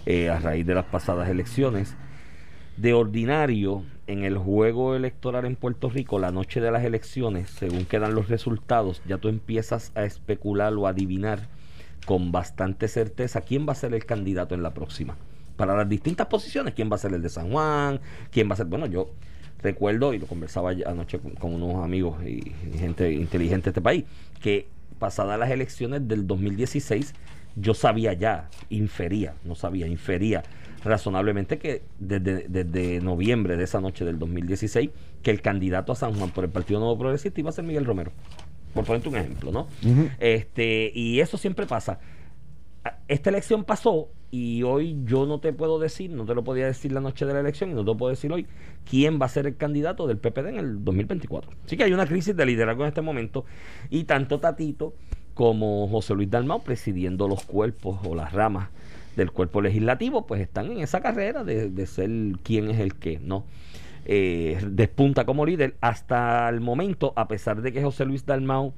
[0.06, 1.96] eh, a raíz de las pasadas elecciones.
[2.76, 7.84] De ordinario, en el juego electoral en Puerto Rico, la noche de las elecciones, según
[7.84, 11.48] quedan los resultados, ya tú empiezas a especular o adivinar
[12.06, 15.16] con bastante certeza quién va a ser el candidato en la próxima.
[15.56, 18.56] Para las distintas posiciones, quién va a ser el de San Juan, quién va a
[18.56, 18.66] ser.
[18.66, 19.10] Bueno, yo
[19.62, 23.80] recuerdo, y lo conversaba anoche con, con unos amigos y, y gente inteligente de este
[23.80, 24.04] país,
[24.40, 27.14] que pasadas las elecciones del 2016,
[27.56, 30.42] yo sabía ya, infería, no sabía, infería
[30.84, 34.90] razonablemente que desde, desde noviembre de esa noche del 2016,
[35.22, 37.84] que el candidato a San Juan por el Partido Nuevo Progresista iba a ser Miguel
[37.84, 38.12] Romero.
[38.74, 39.68] Por ponerte un ejemplo, ¿no?
[40.18, 41.98] este Y eso siempre pasa.
[43.08, 46.92] Esta elección pasó y hoy yo no te puedo decir, no te lo podía decir
[46.92, 48.46] la noche de la elección y no te lo puedo decir hoy,
[48.88, 51.50] quién va a ser el candidato del PPD en el 2024.
[51.64, 53.44] Así que hay una crisis de liderazgo en este momento
[53.90, 54.94] y tanto Tatito
[55.34, 58.70] como José Luis Dalmau presidiendo los cuerpos o las ramas
[59.16, 62.10] del cuerpo legislativo, pues están en esa carrera de, de ser
[62.42, 63.44] quién es el que, ¿no?
[64.04, 68.74] Eh, despunta como líder hasta el momento, a pesar de que José Luis Dalmau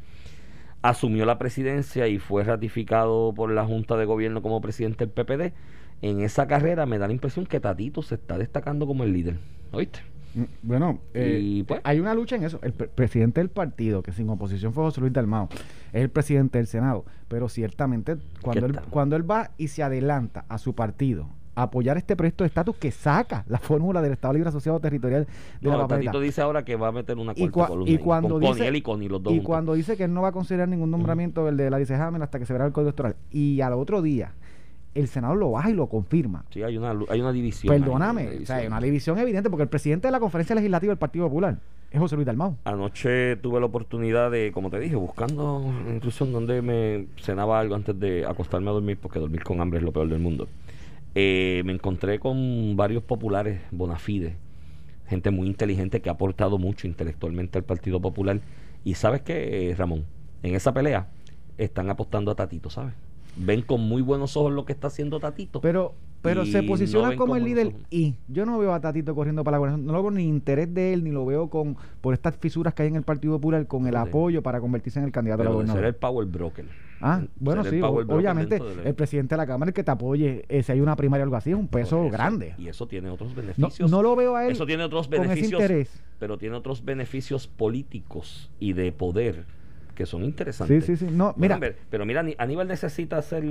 [0.85, 5.55] asumió la presidencia y fue ratificado por la Junta de Gobierno como presidente del PPD,
[6.03, 9.39] en esa carrera me da la impresión que Tatito se está destacando como el líder.
[9.73, 10.01] ¿Oíste?
[10.35, 12.59] Mm, Bueno, eh, Y, pues- hay una lucha en eso.
[12.63, 15.49] El pre- presidente del partido, que sin oposición fue José Luis Dalmao,
[15.93, 17.07] es el presidente del Senado.
[17.29, 22.17] Pero ciertamente, cuando él, cuando él va y se adelanta a su partido apoyar este
[22.17, 25.27] proyecto de estatus que saca la fórmula del Estado Libre Asociado Territorial
[25.61, 26.19] de No, la papeleta.
[26.21, 28.77] Dice ahora que va a meter una Y, cuarta cua- columna y cuando con dice,
[28.77, 31.49] y Connie, los dos y cuando dice que él no va a considerar ningún nombramiento
[31.49, 34.03] el de la dice Hamel hasta que se verá el código electoral y al otro
[34.03, 34.33] día
[34.95, 36.45] el Senado lo baja y lo confirma.
[36.51, 37.73] Sí, hay una, hay una división.
[37.75, 40.93] Perdóname, una o sea, hay una división evidente porque el presidente de la conferencia legislativa
[40.93, 41.59] del Partido Popular
[41.91, 42.57] es José Luis Dalmau.
[42.65, 47.75] Anoche tuve la oportunidad de, como te dije, buscando incluso en donde me cenaba algo
[47.75, 50.47] antes de acostarme a dormir, porque dormir con hambre es lo peor del mundo.
[51.15, 54.37] Eh, me encontré con varios populares bona fide,
[55.07, 58.41] gente muy inteligente que ha aportado mucho intelectualmente al Partido Popular.
[58.85, 60.05] Y sabes qué, eh, Ramón,
[60.43, 61.09] en esa pelea
[61.57, 62.95] están apostando a Tatito, ¿sabes?
[63.37, 65.61] Ven con muy buenos ojos lo que está haciendo Tatito.
[65.61, 69.57] Pero pero se posiciona como el líder y yo no veo a Tatito corriendo para
[69.57, 72.37] la gobernación, no lo veo ni interés de él, ni lo veo con por estas
[72.37, 75.43] fisuras que hay en el Partido Popular con el apoyo para convertirse en el candidato
[75.43, 75.87] a la Pero ser gobernación.
[75.87, 76.65] el power broker.
[77.01, 80.73] Ah, bueno, sí, obviamente el presidente de la Cámara el que te apoye, eh, si
[80.73, 82.11] hay una primaria o algo así, es un peso eso.
[82.11, 82.55] grande.
[82.59, 83.91] Y eso tiene otros beneficios.
[83.91, 85.61] no lo veo a él Eso tiene otros con ese beneficios.
[85.61, 86.03] interés.
[86.19, 89.45] Pero tiene otros beneficios políticos y de poder
[89.95, 90.85] que son interesantes.
[90.85, 91.15] Sí, sí, sí.
[91.15, 93.45] No, mira, pero mira, Aníbal necesita ser,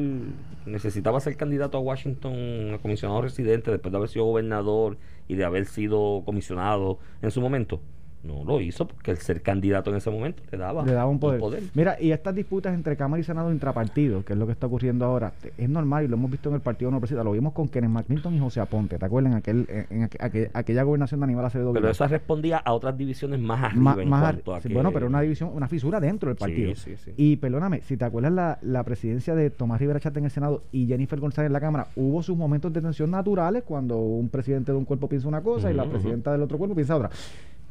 [0.65, 5.45] necesitaba ser candidato a Washington, a comisionado residente, después de haber sido gobernador y de
[5.45, 7.81] haber sido comisionado en su momento.
[8.23, 11.19] No lo hizo porque el ser candidato en ese momento le daba, le daba un
[11.19, 11.41] poder.
[11.73, 15.03] Mira, y estas disputas entre Cámara y Senado intrapartido, que es lo que está ocurriendo
[15.03, 17.67] ahora, es normal y lo hemos visto en el Partido No Progresista, lo vimos con
[17.67, 19.33] Kenneth McClinton y José Aponte, ¿te acuerdas?
[19.33, 22.71] En, aquel, en, en aqu- aqu- aquella gobernación de Aníbal Acevedo Pero esa respondía a
[22.73, 25.49] otras divisiones más arriba Ma- en más cuanto a sí, que- bueno, pero una división,
[25.53, 26.73] una fisura dentro del partido.
[26.75, 27.11] sí, sí.
[27.17, 30.63] Y perdóname, si te acuerdas la, la presidencia de Tomás Rivera Chata en el Senado
[30.71, 34.71] y Jennifer González en la Cámara, hubo sus momentos de tensión naturales cuando un presidente
[34.71, 37.09] de un cuerpo piensa una cosa y la presidenta del otro cuerpo piensa otra.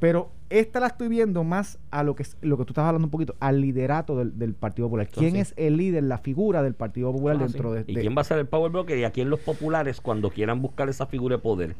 [0.02, 3.06] Pero esta la estoy viendo más a lo que es- lo que tú estabas hablando
[3.06, 5.06] un poquito, al liderato del, del Partido Popular.
[5.06, 7.84] ¿Quién es el líder, la figura del Partido Popular Ah, dentro sí.
[7.84, 8.98] de, ¿Y de- quién va a ser el power broker?
[8.98, 11.76] Y aquí en los populares, cuando quieran buscar esa figura de poder,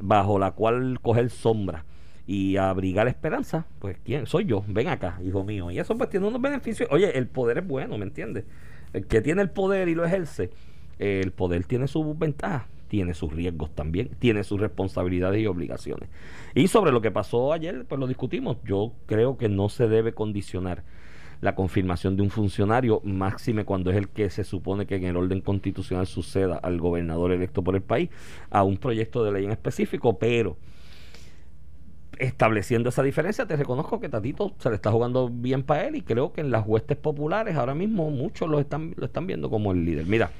[0.00, 1.86] bajo la cual coger sombra
[2.26, 4.26] y abrigar esperanza, pues ¿quién?
[4.26, 5.70] Soy yo, ven acá, hijo mío.
[5.70, 6.90] Y eso pues tiene unos beneficios.
[6.92, 8.44] Oye, el poder es bueno, ¿me entiendes?
[8.92, 10.50] El que tiene el poder y lo ejerce,
[10.98, 16.10] el poder tiene sus ventajas, tiene sus riesgos también, tiene sus responsabilidades y obligaciones.
[16.56, 18.56] Y sobre lo que pasó ayer, pues lo discutimos.
[18.64, 20.82] Yo creo que no se debe condicionar
[21.40, 25.16] la confirmación de un funcionario, máxime cuando es el que se supone que en el
[25.16, 28.10] orden constitucional suceda al gobernador electo por el país,
[28.50, 30.56] a un proyecto de ley en específico, pero
[32.18, 36.02] estableciendo esa diferencia, te reconozco que Tatito se le está jugando bien para él y
[36.02, 39.72] creo que en las huestes populares ahora mismo muchos lo están, lo están viendo como
[39.72, 40.06] el líder.
[40.06, 40.30] Mira,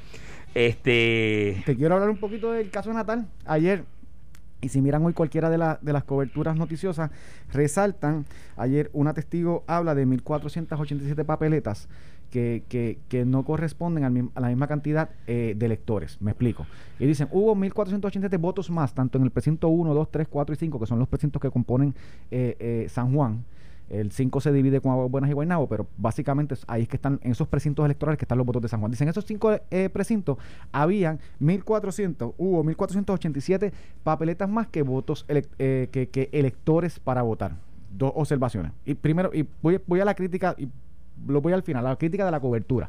[0.55, 1.63] este...
[1.67, 3.27] Te quiero hablar un poquito del caso Natal.
[3.47, 3.85] Ayer,
[4.61, 7.11] y si miran hoy cualquiera de, de las coberturas noticiosas,
[7.53, 11.89] resaltan, ayer una testigo habla de 1.487 papeletas
[12.31, 16.21] que, que, que no corresponden a la misma cantidad eh, de electores.
[16.21, 16.67] Me explico.
[16.99, 20.57] Y dicen, hubo 1.487 votos más, tanto en el precinto 1, 2, 3, 4 y
[20.57, 21.95] 5, que son los precintos que componen
[22.31, 23.45] eh, eh, San Juan.
[23.91, 26.97] El 5 se divide con Aguas Buenas y Guaynabo, pero básicamente es- ahí es que
[26.97, 28.91] están, en esos precintos electorales que están los votos de San Juan.
[28.93, 30.39] Dicen, esos cinco eh, precintos
[30.71, 33.73] habían 1.400, hubo 1.487
[34.05, 37.57] papeletas más que votos, eh, que, que electores para votar.
[37.93, 38.73] Dos observaciones.
[38.85, 40.69] Y primero, y voy, voy a la crítica, y
[41.27, 42.89] lo voy al final, la crítica de la cobertura.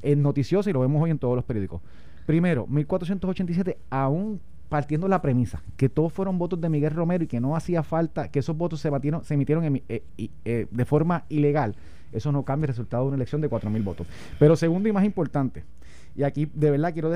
[0.00, 1.82] En noticioso, y lo vemos hoy en todos los periódicos.
[2.24, 7.40] Primero, 1.487, aún partiendo la premisa que todos fueron votos de Miguel Romero y que
[7.40, 10.02] no hacía falta, que esos votos se, batieron, se emitieron emi- eh,
[10.44, 11.74] eh, de forma ilegal,
[12.12, 14.06] eso no cambia el resultado de una elección de 4.000 votos.
[14.38, 15.64] Pero segundo y más importante,
[16.16, 17.10] y aquí de verdad quiero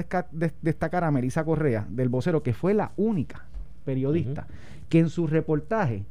[0.63, 3.45] destacar a Melissa Correa del vocero, que fue la única
[3.85, 4.47] periodista
[4.89, 6.05] que en su reportaje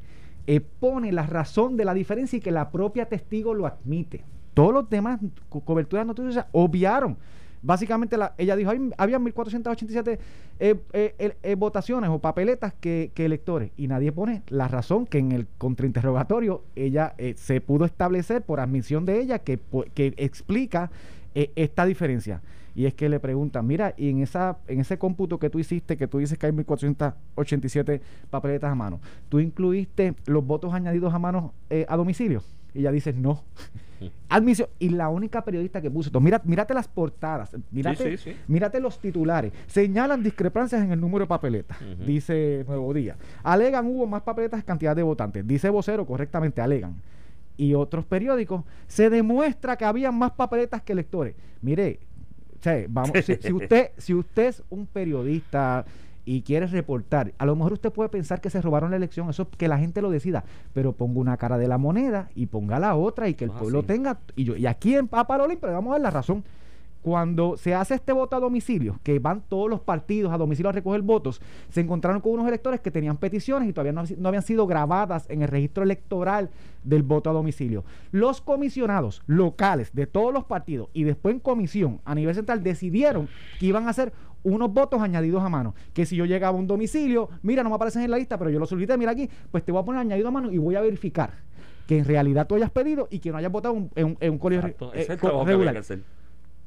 [0.48, 4.24] eh, pone la razón de la diferencia y que la propia testigo lo admite.
[4.54, 7.18] Todos los demás co- coberturas noticiosas obviaron.
[7.64, 10.20] Básicamente la- ella dijo, "Hay- había 1.487
[10.60, 15.32] eh, eh, eh, votaciones o papeletas que, electores y nadie pone la razón que en
[15.32, 19.60] el contrainterrogatorio ella eh, se pudo establecer por admisión de ella que,
[19.94, 20.90] que explica
[21.36, 22.42] eh, esta diferencia.
[22.74, 25.98] Y es que le preguntan, mira, y en esa en ese cómputo que tú hiciste,
[25.98, 31.20] que tú dices que hay 1.487 papeletas a mano, ¿tú incluiste los votos añadidos a
[31.20, 32.42] mano eh, a domicilio?
[32.74, 33.44] Y ella dice, no.
[34.30, 34.70] Admisión.
[34.80, 38.38] Y la única periodista que puso esto, mira, mírate las portadas, mírate, sí, sí.
[38.48, 39.52] mírate los titulares.
[39.68, 43.18] Señalan discrepancias en el número de papeletas, dice Nuevo Día.
[43.44, 45.48] Alegan hubo más papeletas que cantidad de votantes.
[45.48, 46.96] Dice vocero, correctamente, alegan.
[47.58, 51.36] Y otros periódicos, se demuestra que había más papeletas que electores.
[51.62, 52.00] Mire,
[52.60, 55.86] o sea, vamos, si, si usted, si usted es un periodista
[56.26, 59.50] y quiere reportar, a lo mejor usted puede pensar que se robaron la elección, eso
[59.50, 60.44] que la gente lo decida,
[60.74, 63.60] pero ponga una cara de la moneda y ponga la otra y que el Ah,
[63.60, 63.88] pueblo sí.
[63.88, 66.44] tenga, y yo, y aquí en Papalolín, pero vamos a dar la razón.
[67.04, 70.72] cuando se hace este voto a domicilio, que van todos los partidos a domicilio a
[70.72, 74.44] recoger votos, se encontraron con unos electores que tenían peticiones y todavía no, no habían
[74.44, 76.52] sido grabadas en el registro electoral
[76.84, 77.84] del voto a domicilio.
[78.12, 83.28] Los comisionados locales de todos los partidos y después en comisión a nivel central decidieron
[83.60, 84.14] que iban a hacer
[84.44, 85.76] unos votos añadidos a mano.
[85.94, 88.50] Que si yo llegaba a un domicilio, mira, no me aparecen en la lista, pero
[88.50, 90.76] yo lo solicité, mira aquí, pues te voy a poner añadido a mano y voy
[90.76, 91.32] a verificar
[91.88, 94.38] que en realidad tú hayas pedido y que no hayas votado en, un- en un
[94.38, 96.00] colegio Exacto, eh, ese es el co- que regular que hacer.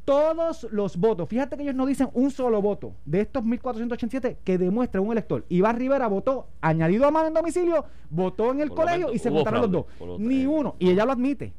[0.05, 4.59] todos los votos, fíjate que ellos no dicen un solo voto de estos 1487 que
[4.59, 5.47] demuestra un elector.
[5.49, 9.31] Iván Rivera votó añadido a mano en domicilio, votó en el Por colegio y se
[9.31, 9.87] votaron los dos.
[10.19, 10.77] Ni uno.
[10.79, 11.55] Y ella lo admite.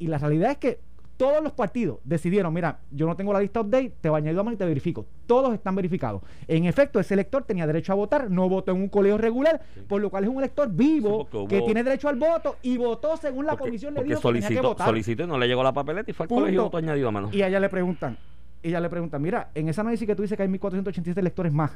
[0.00, 0.80] Y la realidad es que
[1.16, 4.38] todos los partidos decidieron, mira, yo no tengo la lista update, te voy a añadir
[4.40, 5.06] a mano y te verifico.
[5.26, 6.22] Todos están verificados.
[6.48, 10.00] En efecto, ese elector tenía derecho a votar, no votó en un colegio regular, por
[10.00, 12.76] lo cual es un elector vivo Sí, porque hubo- que tiene derecho al voto y
[12.76, 14.86] votó según la Porque- comisión le dijo que tenía que solicitó, votar.
[14.88, 16.42] solicitó y no le llegó la papeleta y fue al Punto.
[16.42, 17.28] colegio y votó añadido a mano.
[17.32, 18.16] Y a ella le preguntan,
[18.62, 21.72] ella le pregunta, mira, en ese análisis que tú dices que hay 1487 electores más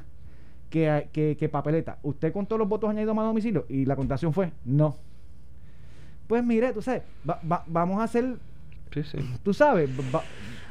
[0.70, 3.64] que, que, que papeleta, ¿usted contó los votos añadidos a mano domicilio?
[3.68, 4.97] Y la contestación fue, no.
[6.26, 8.37] Pues mire, tú sabes, va- va- vamos a hacer,
[8.93, 9.18] Sí, sí.
[9.43, 10.22] tú sabes, va-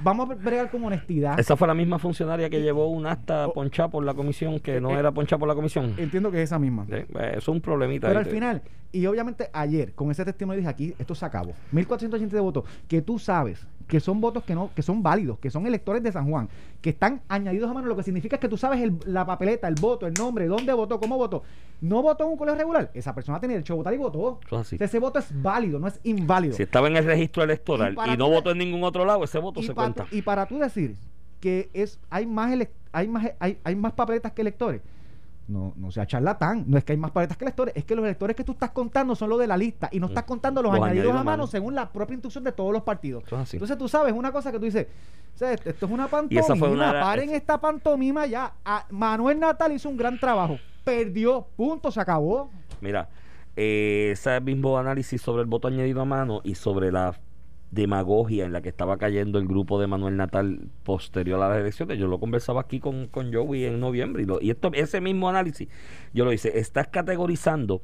[0.02, 1.40] vamos a bregar con honestidad.
[1.40, 4.92] Esa fue la misma funcionaria que llevó un acta ponchada por la comisión que no
[4.92, 5.94] Eh, era ponchada por la comisión.
[5.98, 6.86] Entiendo que es esa misma.
[6.90, 7.04] Sí,
[7.36, 8.08] es un problemita.
[8.08, 8.26] Pero ahí.
[8.26, 8.62] al final,
[8.98, 11.54] y obviamente ayer, con ese testimonio dije aquí, esto se acabó.
[11.72, 15.68] 1487 votos, que tú sabes que son votos que no, que son válidos, que son
[15.68, 16.50] electores de San Juan,
[16.82, 19.68] que están añadidos a mano, lo que significa es que tú sabes el- la papeleta,
[19.68, 21.44] el voto, el nombre, dónde votó, cómo votó.
[21.82, 24.40] No votó en un colegio regular, esa persona tiene derecho a votar y votó.
[24.48, 24.76] Eso es así.
[24.76, 26.56] O sea, ese voto es válido, no es inválido.
[26.56, 29.62] Si estaba en el registro electoral Y no votó en ningún otro lado, ese voto
[29.62, 30.08] se cuenta.
[30.10, 30.96] y para tú decir
[31.40, 32.52] que es hay más
[32.92, 34.82] hay más hay, hay más papeletas que electores
[35.48, 36.64] no no sea charlatán.
[36.68, 38.72] No es que hay más papeletas que electores es que los electores que tú estás
[38.72, 41.24] contando son los de la lista y no estás contando los, Los añadidos añadidos a
[41.24, 41.48] mano mano.
[41.48, 43.24] según la propia instrucción de todos los partidos.
[43.32, 44.88] Entonces tú sabes una cosa que tú dices
[45.34, 48.54] o sea, esto es una Y pantomima esa fue una- paren es- esta pantomima ya.
[48.64, 52.50] Ah, Manuel Natal hizo un gran trabajo perdió punto se acabó.
[52.82, 53.10] Mira,
[53.56, 57.16] eh, ese mismo análisis sobre el voto añadido a mano y sobre la
[57.76, 62.00] demagogia en la que estaba cayendo el grupo de Manuel Natal posterior a las elecciones,
[62.00, 65.30] yo lo conversaba aquí con, con Joey en noviembre y, lo- y esto, ese mismo
[65.30, 65.68] análisis,
[66.14, 67.82] yo lo hice, estás categorizando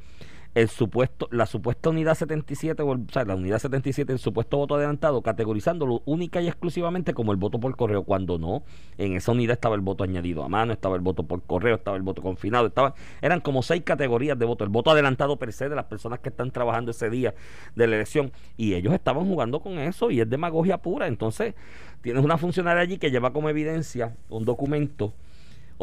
[0.54, 4.58] el supuesto, la supuesta unidad 77, o, el- o sea, la unidad 77, el supuesto
[4.58, 8.64] voto adelantado, categorizándolo única y exclusivamente como el voto por correo, cuando no,
[8.98, 11.96] en esa unidad estaba el voto añadido a mano, estaba el voto por correo, estaba
[11.96, 15.70] el voto confinado, estaba, eran como seis categorías de voto, el voto adelantado per se
[15.70, 17.34] de las personas que están trabajando ese día
[17.76, 21.56] de la elección, y ellos estaban jugando con eso y es demagogia pura, entonces
[22.02, 25.14] tienes una funcionaria allí que lleva como evidencia un documento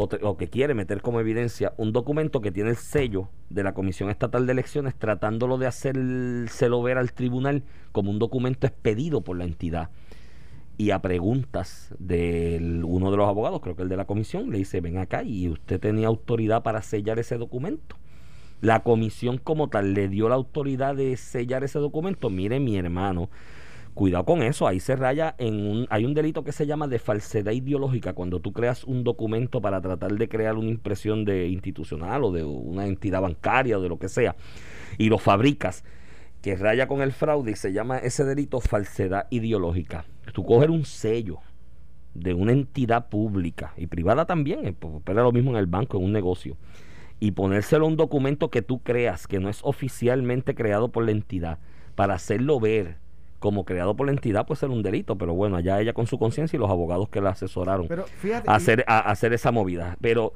[0.00, 4.10] o, que quiere meter como evidencia un documento que tiene el sello de la Comisión
[4.10, 9.44] Estatal de Elecciones tratándolo de hacérselo ver al tribunal como un documento expedido por la
[9.44, 9.90] entidad.
[10.76, 14.58] Y a preguntas de uno de los abogados, creo que el de la comisión, le
[14.58, 17.96] dice, ven acá y usted tenía autoridad para sellar ese documento.
[18.60, 22.30] La comisión como tal le dio la autoridad de sellar ese documento.
[22.30, 23.30] Mire mi hermano,
[23.98, 27.00] Cuidado con eso, ahí se raya en un hay un delito que se llama de
[27.00, 32.22] falsedad ideológica cuando tú creas un documento para tratar de crear una impresión de institucional
[32.22, 34.36] o de una entidad bancaria o de lo que sea
[34.98, 35.82] y lo fabricas
[36.42, 40.04] que raya con el fraude y se llama ese delito falsedad ideológica.
[40.32, 41.38] Tú coger un sello
[42.14, 45.98] de una entidad pública y privada también, eh, pues, opera lo mismo en el banco,
[45.98, 46.56] en un negocio,
[47.18, 51.10] y ponérselo a un documento que tú creas que no es oficialmente creado por la
[51.10, 51.58] entidad,
[51.96, 53.07] para hacerlo ver
[53.38, 56.18] como creado por la entidad, puede ser un delito, pero bueno, allá ella con su
[56.18, 59.52] conciencia y los abogados que la asesoraron pero fíjate a hacer, a, a hacer esa
[59.52, 59.96] movida.
[60.00, 60.32] Pero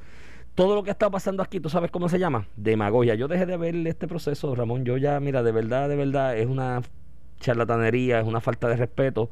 [0.55, 2.47] todo lo que está pasando aquí, ¿tú sabes cómo se llama?
[2.57, 3.15] Demagogia.
[3.15, 4.85] Yo dejé de ver este proceso, Ramón.
[4.85, 6.83] Yo ya, mira, de verdad, de verdad, es una
[7.41, 9.31] charlatanería, es una falta de respeto.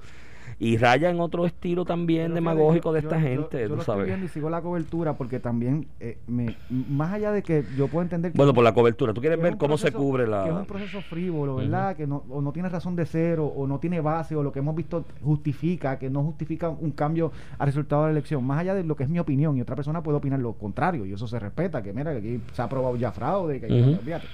[0.63, 3.81] Y raya en otro estilo también Pero demagógico de esta yo- gente, yo tú lo
[3.81, 4.07] estoy sabes.
[4.09, 8.03] viendo y sigo la cobertura porque también, eh, me, más allá de que yo puedo
[8.03, 9.15] entender que Bueno, por la cobertura.
[9.15, 10.55] ¿Tú quieres que es ver cómo se cubre Que es la...?
[10.61, 11.97] un proceso frívolo, ¿verdad?
[11.97, 14.53] Que no, o no tiene razón de ser, o, o no tiene base, o lo
[14.53, 18.45] que hemos visto justifica, que no justifica un cambio al resultado de la elección.
[18.45, 21.07] Más allá de lo que es mi opinión, y otra persona puede opinar lo contrario,
[21.07, 23.81] y eso se respeta, que mira, que aquí se ha aprobado ya fraude, que aquí-
[23.81, 23.99] Ujú.
[24.01, 24.27] olvídate.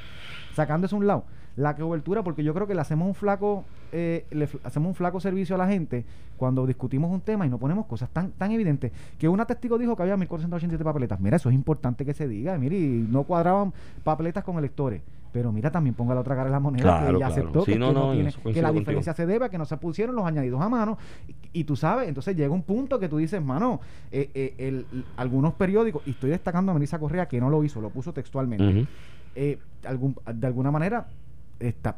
[0.54, 1.24] Sacando eso a un lado,
[1.56, 5.20] la cobertura, porque yo creo que le hacemos un flaco, eh, le hacemos un flaco
[5.20, 6.04] servicio a la gente
[6.36, 8.92] cuando discutimos un tema y no ponemos cosas tan, tan evidentes.
[9.18, 11.18] Que una testigo dijo que había 1487 papeletas.
[11.18, 12.58] Mira, eso es importante que se diga.
[12.58, 13.72] Mire, y no cuadraban
[14.04, 15.00] papeletas con electores.
[15.32, 17.32] Pero mira, también ponga la otra cara de la moneda Claro, que ella claro.
[17.32, 18.72] aceptó Sí, que, no, no, tiene- la contigo.
[18.72, 20.96] diferencia se debe a que no se pusieron los añadidos a mano.
[21.28, 23.80] Y, y tú sabes, entonces llega un punto que tú dices, mano,
[24.12, 24.86] eh, eh, el-
[25.16, 28.86] algunos periódicos, y estoy destacando a Melissa Correa que no lo hizo, lo puso textualmente
[29.34, 31.06] eh, algún, de alguna manera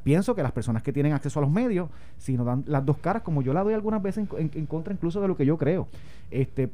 [0.02, 2.98] pienso que las personas que tienen acceso a los medios, si nos dan las dos
[2.98, 5.44] caras, como yo la doy algunas veces en, en- en contra incluso de lo que
[5.46, 5.88] yo creo,
[6.30, 6.70] este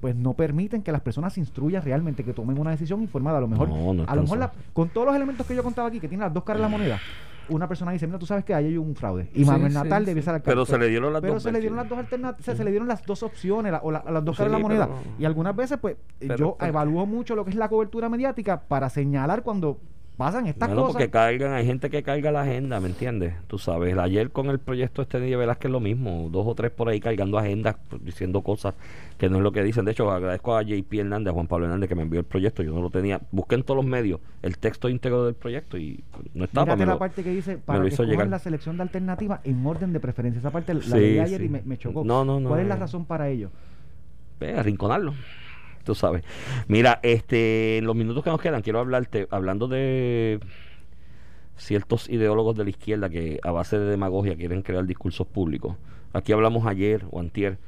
[0.00, 3.38] pues no permiten que las personas se instruyan realmente, que tomen una decisión informada.
[3.38, 5.64] A lo mejor, No, no a lo mejor la- con todos los elementos que yo
[5.64, 7.00] contaba aquí, que tienen las dos caras de la moneda,
[7.48, 9.28] una persona dice, mira, tú sabes que ahí hay un fraude.
[9.34, 10.06] Y Sí, Manuel sí, Natal sí.
[10.06, 10.52] debió ser alcalde.
[10.52, 12.70] Pero se le dieron las Pero dos se le dieron las dos alternativas, se le
[12.70, 14.86] dieron las dos opciones, la- o la- las dos Sí, caras de la moneda.
[14.86, 18.08] pero- Y algunas veces, pues, Pero- yo pero- evalúo mucho lo que es la cobertura
[18.08, 19.80] mediática para señalar cuando
[20.18, 20.94] pasan estas Bueno, cosas.
[20.96, 23.34] porque cargan, hay gente que carga la agenda, ¿me entiendes?
[23.46, 26.88] Tú sabes, ayer con el proyecto este de Velázquez lo mismo, dos o tres por
[26.88, 28.74] ahí cargando agendas, pues, diciendo cosas
[29.16, 29.84] que no es lo que dicen.
[29.86, 32.62] De hecho, agradezco a JP Hernández, a Juan Pablo Hernández que me envió el proyecto,
[32.62, 33.20] yo no lo tenía.
[33.30, 36.02] Busqué en todos los medios el texto íntegro del proyecto y
[36.34, 36.66] no estaba.
[36.66, 38.28] Mírate la lo- parte que dice para que llegar.
[38.28, 40.40] la selección de alternativas en orden de preferencia.
[40.40, 41.46] Esa parte la Sí, leí ayer sí.
[41.46, 42.04] y me, me chocó.
[42.04, 43.50] No, no, no, ¿Cuál es la razón para ello?
[44.40, 45.14] Ve, arrinconarlo.
[45.94, 46.24] Sabes.
[46.66, 50.40] Mira, este, en los minutos que nos quedan, quiero hablarte, hablando de
[51.56, 55.76] ciertos ideólogos de la izquierda que a base de demagogia quieren crear discursos públicos.
[56.12, 57.58] Aquí hablamos ayer o antier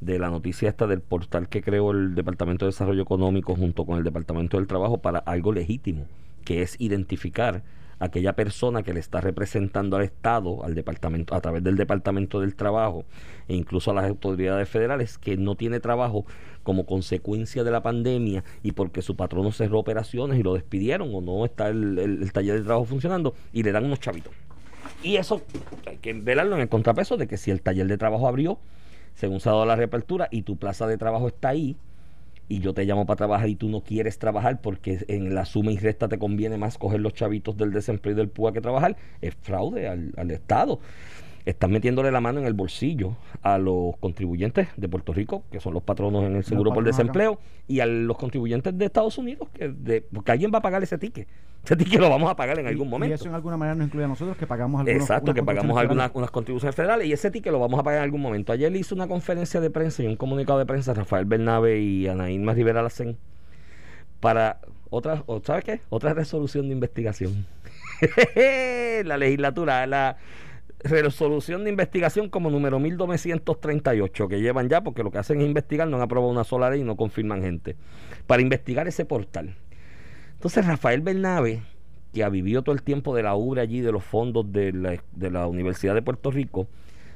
[0.00, 3.98] de la noticia esta del portal que creó el Departamento de Desarrollo Económico junto con
[3.98, 6.06] el Departamento del Trabajo para algo legítimo,
[6.44, 7.62] que es identificar
[8.00, 12.54] aquella persona que le está representando al Estado, al departamento, a través del Departamento del
[12.54, 13.04] Trabajo
[13.48, 16.24] e incluso a las autoridades federales que no tiene trabajo
[16.62, 21.20] como consecuencia de la pandemia y porque su patrono cerró operaciones y lo despidieron o
[21.20, 24.32] no está el, el- taller de trabajo funcionando y le dan unos chavitos.
[25.02, 25.42] Y eso
[25.86, 28.58] hay que velarlo en el contrapeso de que si el taller de trabajo abrió,
[29.14, 31.76] según se ha dado la reapertura, y tu plaza de trabajo está ahí,
[32.48, 35.72] y yo te llamo para trabajar y tú no quieres trabajar porque en la suma
[35.72, 38.96] y resta te conviene más coger los chavitos del desempleo y del PUA que trabajar,
[39.20, 40.80] es fraude al, al Estado.
[41.48, 45.72] Están metiéndole la mano en el bolsillo a los contribuyentes de Puerto Rico, que son
[45.72, 46.88] los patronos en el seguro por acá.
[46.90, 50.82] desempleo, y a los contribuyentes de Estados Unidos, que de, porque alguien va a pagar
[50.82, 51.26] ese ticket.
[51.64, 53.14] Ese ticket lo vamos a pagar en Y- algún y, momento.
[53.14, 56.10] eso en alguna manera nos incluye a nosotros que pagamos algunos Exacto, que pagamos algunas
[56.14, 58.52] unas contribuciones federales y ese ticket lo vamos a pagar en algún momento.
[58.52, 62.06] Ayer le hizo una conferencia de prensa y un comunicado de prensa Rafael Bernabe y
[62.08, 63.16] Ana Irma Rivera Lacén
[64.20, 65.80] para otra, ¿sabes qué?
[65.88, 67.46] Otra resolución de investigación.
[69.04, 70.16] la legislatura, la
[70.80, 75.88] resolución de investigación como número 1938 que llevan ya porque lo que hacen es investigar,
[75.88, 77.76] no han aprobado una sola ley y no confirman gente.
[78.26, 79.56] Para investigar ese portal.
[80.34, 81.62] Entonces Rafael Bernabe,
[82.12, 85.02] que ha vivido todo el tiempo de la obra allí, de los fondos de la,
[85.12, 86.68] de la Universidad de Puerto Rico,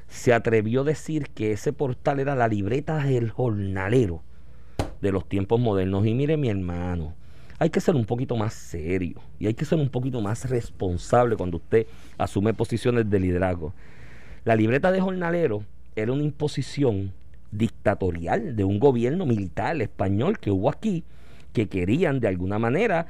[0.07, 4.23] se atrevió a decir que ese portal era la libreta del jornalero
[5.01, 6.05] de los tiempos modernos.
[6.05, 7.15] Y mire mi hermano,
[7.59, 11.35] hay que ser un poquito más serio y hay que ser un poquito más responsable
[11.35, 11.87] cuando usted
[12.17, 13.73] asume posiciones de liderazgo.
[14.45, 15.63] La libreta de jornalero
[15.95, 17.11] era una imposición
[17.51, 21.03] dictatorial de un gobierno militar español que hubo aquí
[21.53, 23.05] que querían de alguna manera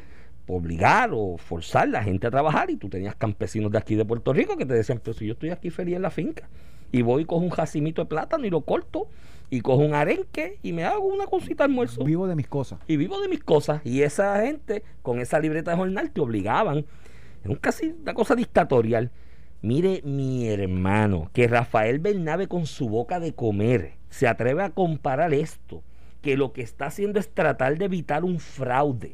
[0.48, 4.04] obligar o forzar a la gente a trabajar y tú tenías campesinos de aquí de
[4.04, 6.50] Puerto Rico que te decían, pero si yo estoy aquí feliz en la finca
[6.92, 9.08] y voy y cojo un jacimito de plátano y lo corto
[9.54, 12.80] y cojo un arenque y me hago una cosita de almuerzo Vivo de mis cosas.
[12.88, 13.82] y vivo de mis cosas.
[13.86, 16.86] Y esa gente, con esa libreta de jornal, te obligaban.
[17.44, 19.12] Era un casi una cosa dictatorial.
[19.62, 25.36] Mire, mi hermano, que Rafael Bernabe con su boca de comer se atreve a comparar
[25.36, 25.84] esto,
[26.24, 29.14] que lo que está haciendo es tratar de evitar un fraude,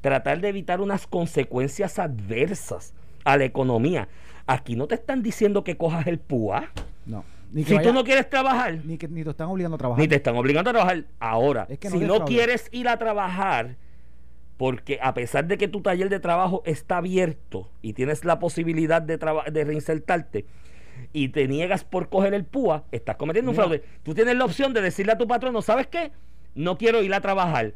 [0.00, 4.06] tratar de evitar unas consecuencias adversas a la economía.
[4.46, 6.70] Aquí no te están diciendo que cojas el PUA.
[7.04, 7.24] No.
[7.52, 10.00] Ni Si vaya- tú no quieres trabajar, ni que ni te están obligando a trabajar.
[10.00, 11.66] ni te están obligando a trabajar ahora.
[11.68, 13.76] Es que no si no quieres ir a trabajar,
[14.56, 19.02] porque a pesar de que tu taller de trabajo está abierto y tienes la posibilidad
[19.02, 20.46] de, de reinsertarte
[21.12, 23.82] y te niegas por coger el PUA, estás cometiendo un fraude.
[24.02, 26.12] Tú tienes la opción de decirle a tu patrón, ¿no sabes qué?
[26.54, 27.74] No quiero ir a trabajar.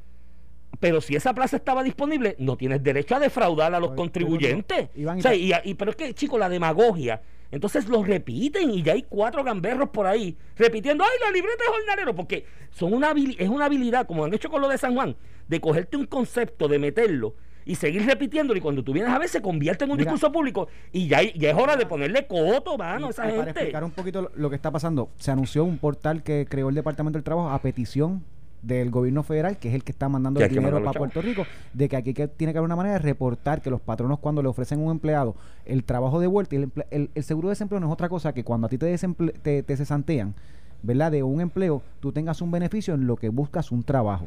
[0.81, 4.89] Pero si esa plaza estaba disponible, no tienes derecho a defraudar a los contribuyentes.
[4.95, 7.20] Iván, O sea, y- pero es que, chicos, la demagogia.
[7.51, 11.70] Entonces lo repiten y ya hay cuatro gamberros por ahí repitiendo, ay, la libreta de
[11.70, 15.16] jornalero, porque son una es una habilidad, como han hecho con lo de San Juan,
[15.49, 17.34] de cogerte un concepto, de meterlo
[17.64, 20.12] y seguir repitiéndolo y cuando tú vienes a ver se convierte en un Mira.
[20.12, 23.51] discurso público y ya, ya es hora de ponerle coto, mano, a esa para gente.
[23.51, 26.74] explicar un poquito lo- lo que está pasando, se anunció un portal que creó el
[26.76, 28.24] Departamento del Trabajo a petición
[28.62, 31.88] del gobierno federal, que es el que está mandando el dinero para Puerto Rico, de
[31.88, 34.48] que aquí que tiene que haber una manera de reportar que los patronos cuando le
[34.48, 35.34] ofrecen a un empleado
[35.64, 38.32] el trabajo de vuelta, y el, el- el seguro de desempleo no es otra cosa
[38.32, 40.34] que cuando a ti te, desemple- te, te cesantean,
[40.82, 41.12] ¿verdad?
[41.12, 44.26] De un empleo, tú tengas un beneficio en lo que buscas un trabajo.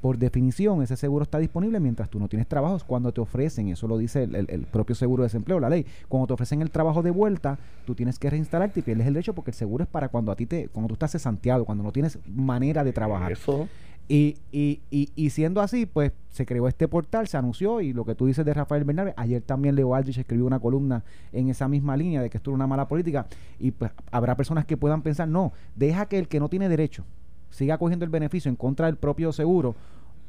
[0.00, 2.84] Por definición, ese seguro está disponible mientras tú no tienes trabajos.
[2.84, 5.84] Cuando te ofrecen, eso lo dice el, el- el propio seguro de desempleo, la ley,
[6.08, 9.34] cuando te ofrecen el trabajo de vuelta, tú tienes que reinstalarte y pierdes el derecho
[9.34, 11.92] porque el seguro es para cuando a ti te, cuando tú estás cesanteado, cuando no
[11.92, 13.32] tienes manera de trabajar.
[13.32, 13.68] Eso.
[14.10, 18.06] Y, y, y, y siendo así, pues se creó este portal, se anunció y lo
[18.06, 21.68] que tú dices de Rafael Bernabé, ayer también Leo Aldrich escribió una columna en esa
[21.68, 23.26] misma línea de que esto era una mala política
[23.58, 27.04] y pues habrá personas que puedan pensar, no, deja que el que no tiene derecho
[27.50, 29.74] siga cogiendo el beneficio en contra del propio seguro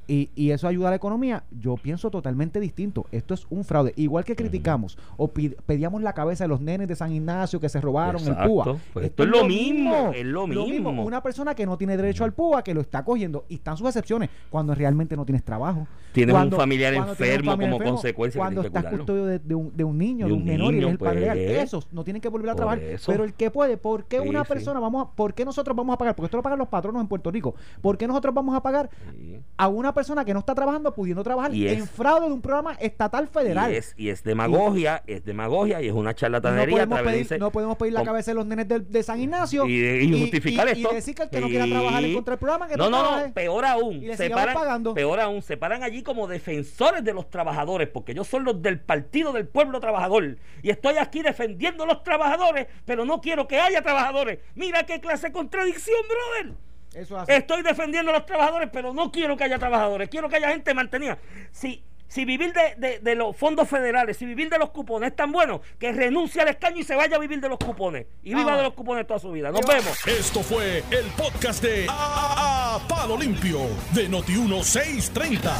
[0.09, 3.05] y, y eso ayuda a la economía, yo pienso totalmente distinto.
[3.11, 3.93] Esto es un fraude.
[3.95, 7.79] Igual que criticamos o pedíamos la cabeza de los nenes de San Ignacio que se
[7.79, 8.49] robaron el Exacto.
[8.49, 8.77] PUA.
[8.93, 11.03] Pues esto es lo mismo, es lo mismo.
[11.03, 13.87] Una persona que no tiene derecho al PUA, que lo está cogiendo, y están sus
[13.87, 15.87] excepciones, cuando realmente no tienes trabajo.
[16.11, 19.37] Tienes Cuando- un familiar tienes un enfermo familiar como consecuencia que Cuando estás custodio de,
[19.37, 21.37] de un, de un niño, de De un, menor, y niño, eres el padre legal.
[21.37, 21.63] pues.
[21.63, 22.79] Esos no tienen que volver a trabajar.
[22.79, 23.11] eso.
[23.11, 24.47] Pero el que puede, ¿por qué Sí, una sí.
[24.49, 26.15] persona vamos a, por qué nosotros vamos a pagar?
[26.15, 27.53] Porque esto lo pagan los patronos en Puerto Rico.
[27.81, 29.39] ¿Por qué nosotros vamos a pagar Sí.
[29.55, 32.41] a una persona que no está trabajando pudiendo trabajar Y es- en fraude de un
[32.41, 33.71] programa estatal federal?
[33.71, 36.87] Y es, y es demagogia, es demagogia y es una no charlatanería.
[36.87, 39.79] podemos, pedir, no podemos pedir la cabeza de los nenes de, de San Ignacio y,
[39.79, 40.89] y justificar esto.
[40.91, 42.97] y decir que el que no quiera trabajar en contra del programa que no, no,
[42.97, 43.27] no, trabaje.
[43.27, 44.93] no, peor aún, Y se paran, pagando.
[44.93, 48.79] peor aún, se paran allí como defensores de los trabajadores, porque ellos son los del
[48.79, 50.37] Partido del Pueblo Trabajador.
[50.63, 54.39] Y estoy aquí defendiendo a los trabajadores, pero no quiero que haya trabajadores.
[54.55, 56.55] Mira qué clase de contradicción, brother.
[56.93, 57.35] Eso hace.
[57.35, 60.09] Estoy defendiendo a los trabajadores, pero no quiero que haya trabajadores.
[60.09, 61.17] Quiero que haya gente mantenida.
[61.51, 65.15] Si, si vivir de, de- de los fondos federales, si vivir de los cupones es
[65.15, 68.07] tan bueno, que renuncie al escaño y se vaya a vivir de los cupones.
[68.23, 68.57] Y viva Ah.
[68.57, 69.51] de los cupones toda su vida.
[69.51, 69.95] Nos vemos.
[70.07, 73.59] Esto fue el podcast de A, A- Palo Limpio
[73.93, 75.51] de Noti1630.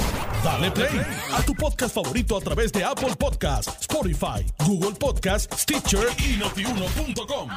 [0.44, 1.00] Dale play
[1.34, 7.50] a tu podcast favorito a través de Apple Podcasts, Spotify, Google Podcasts, Stitcher y notiuno.com.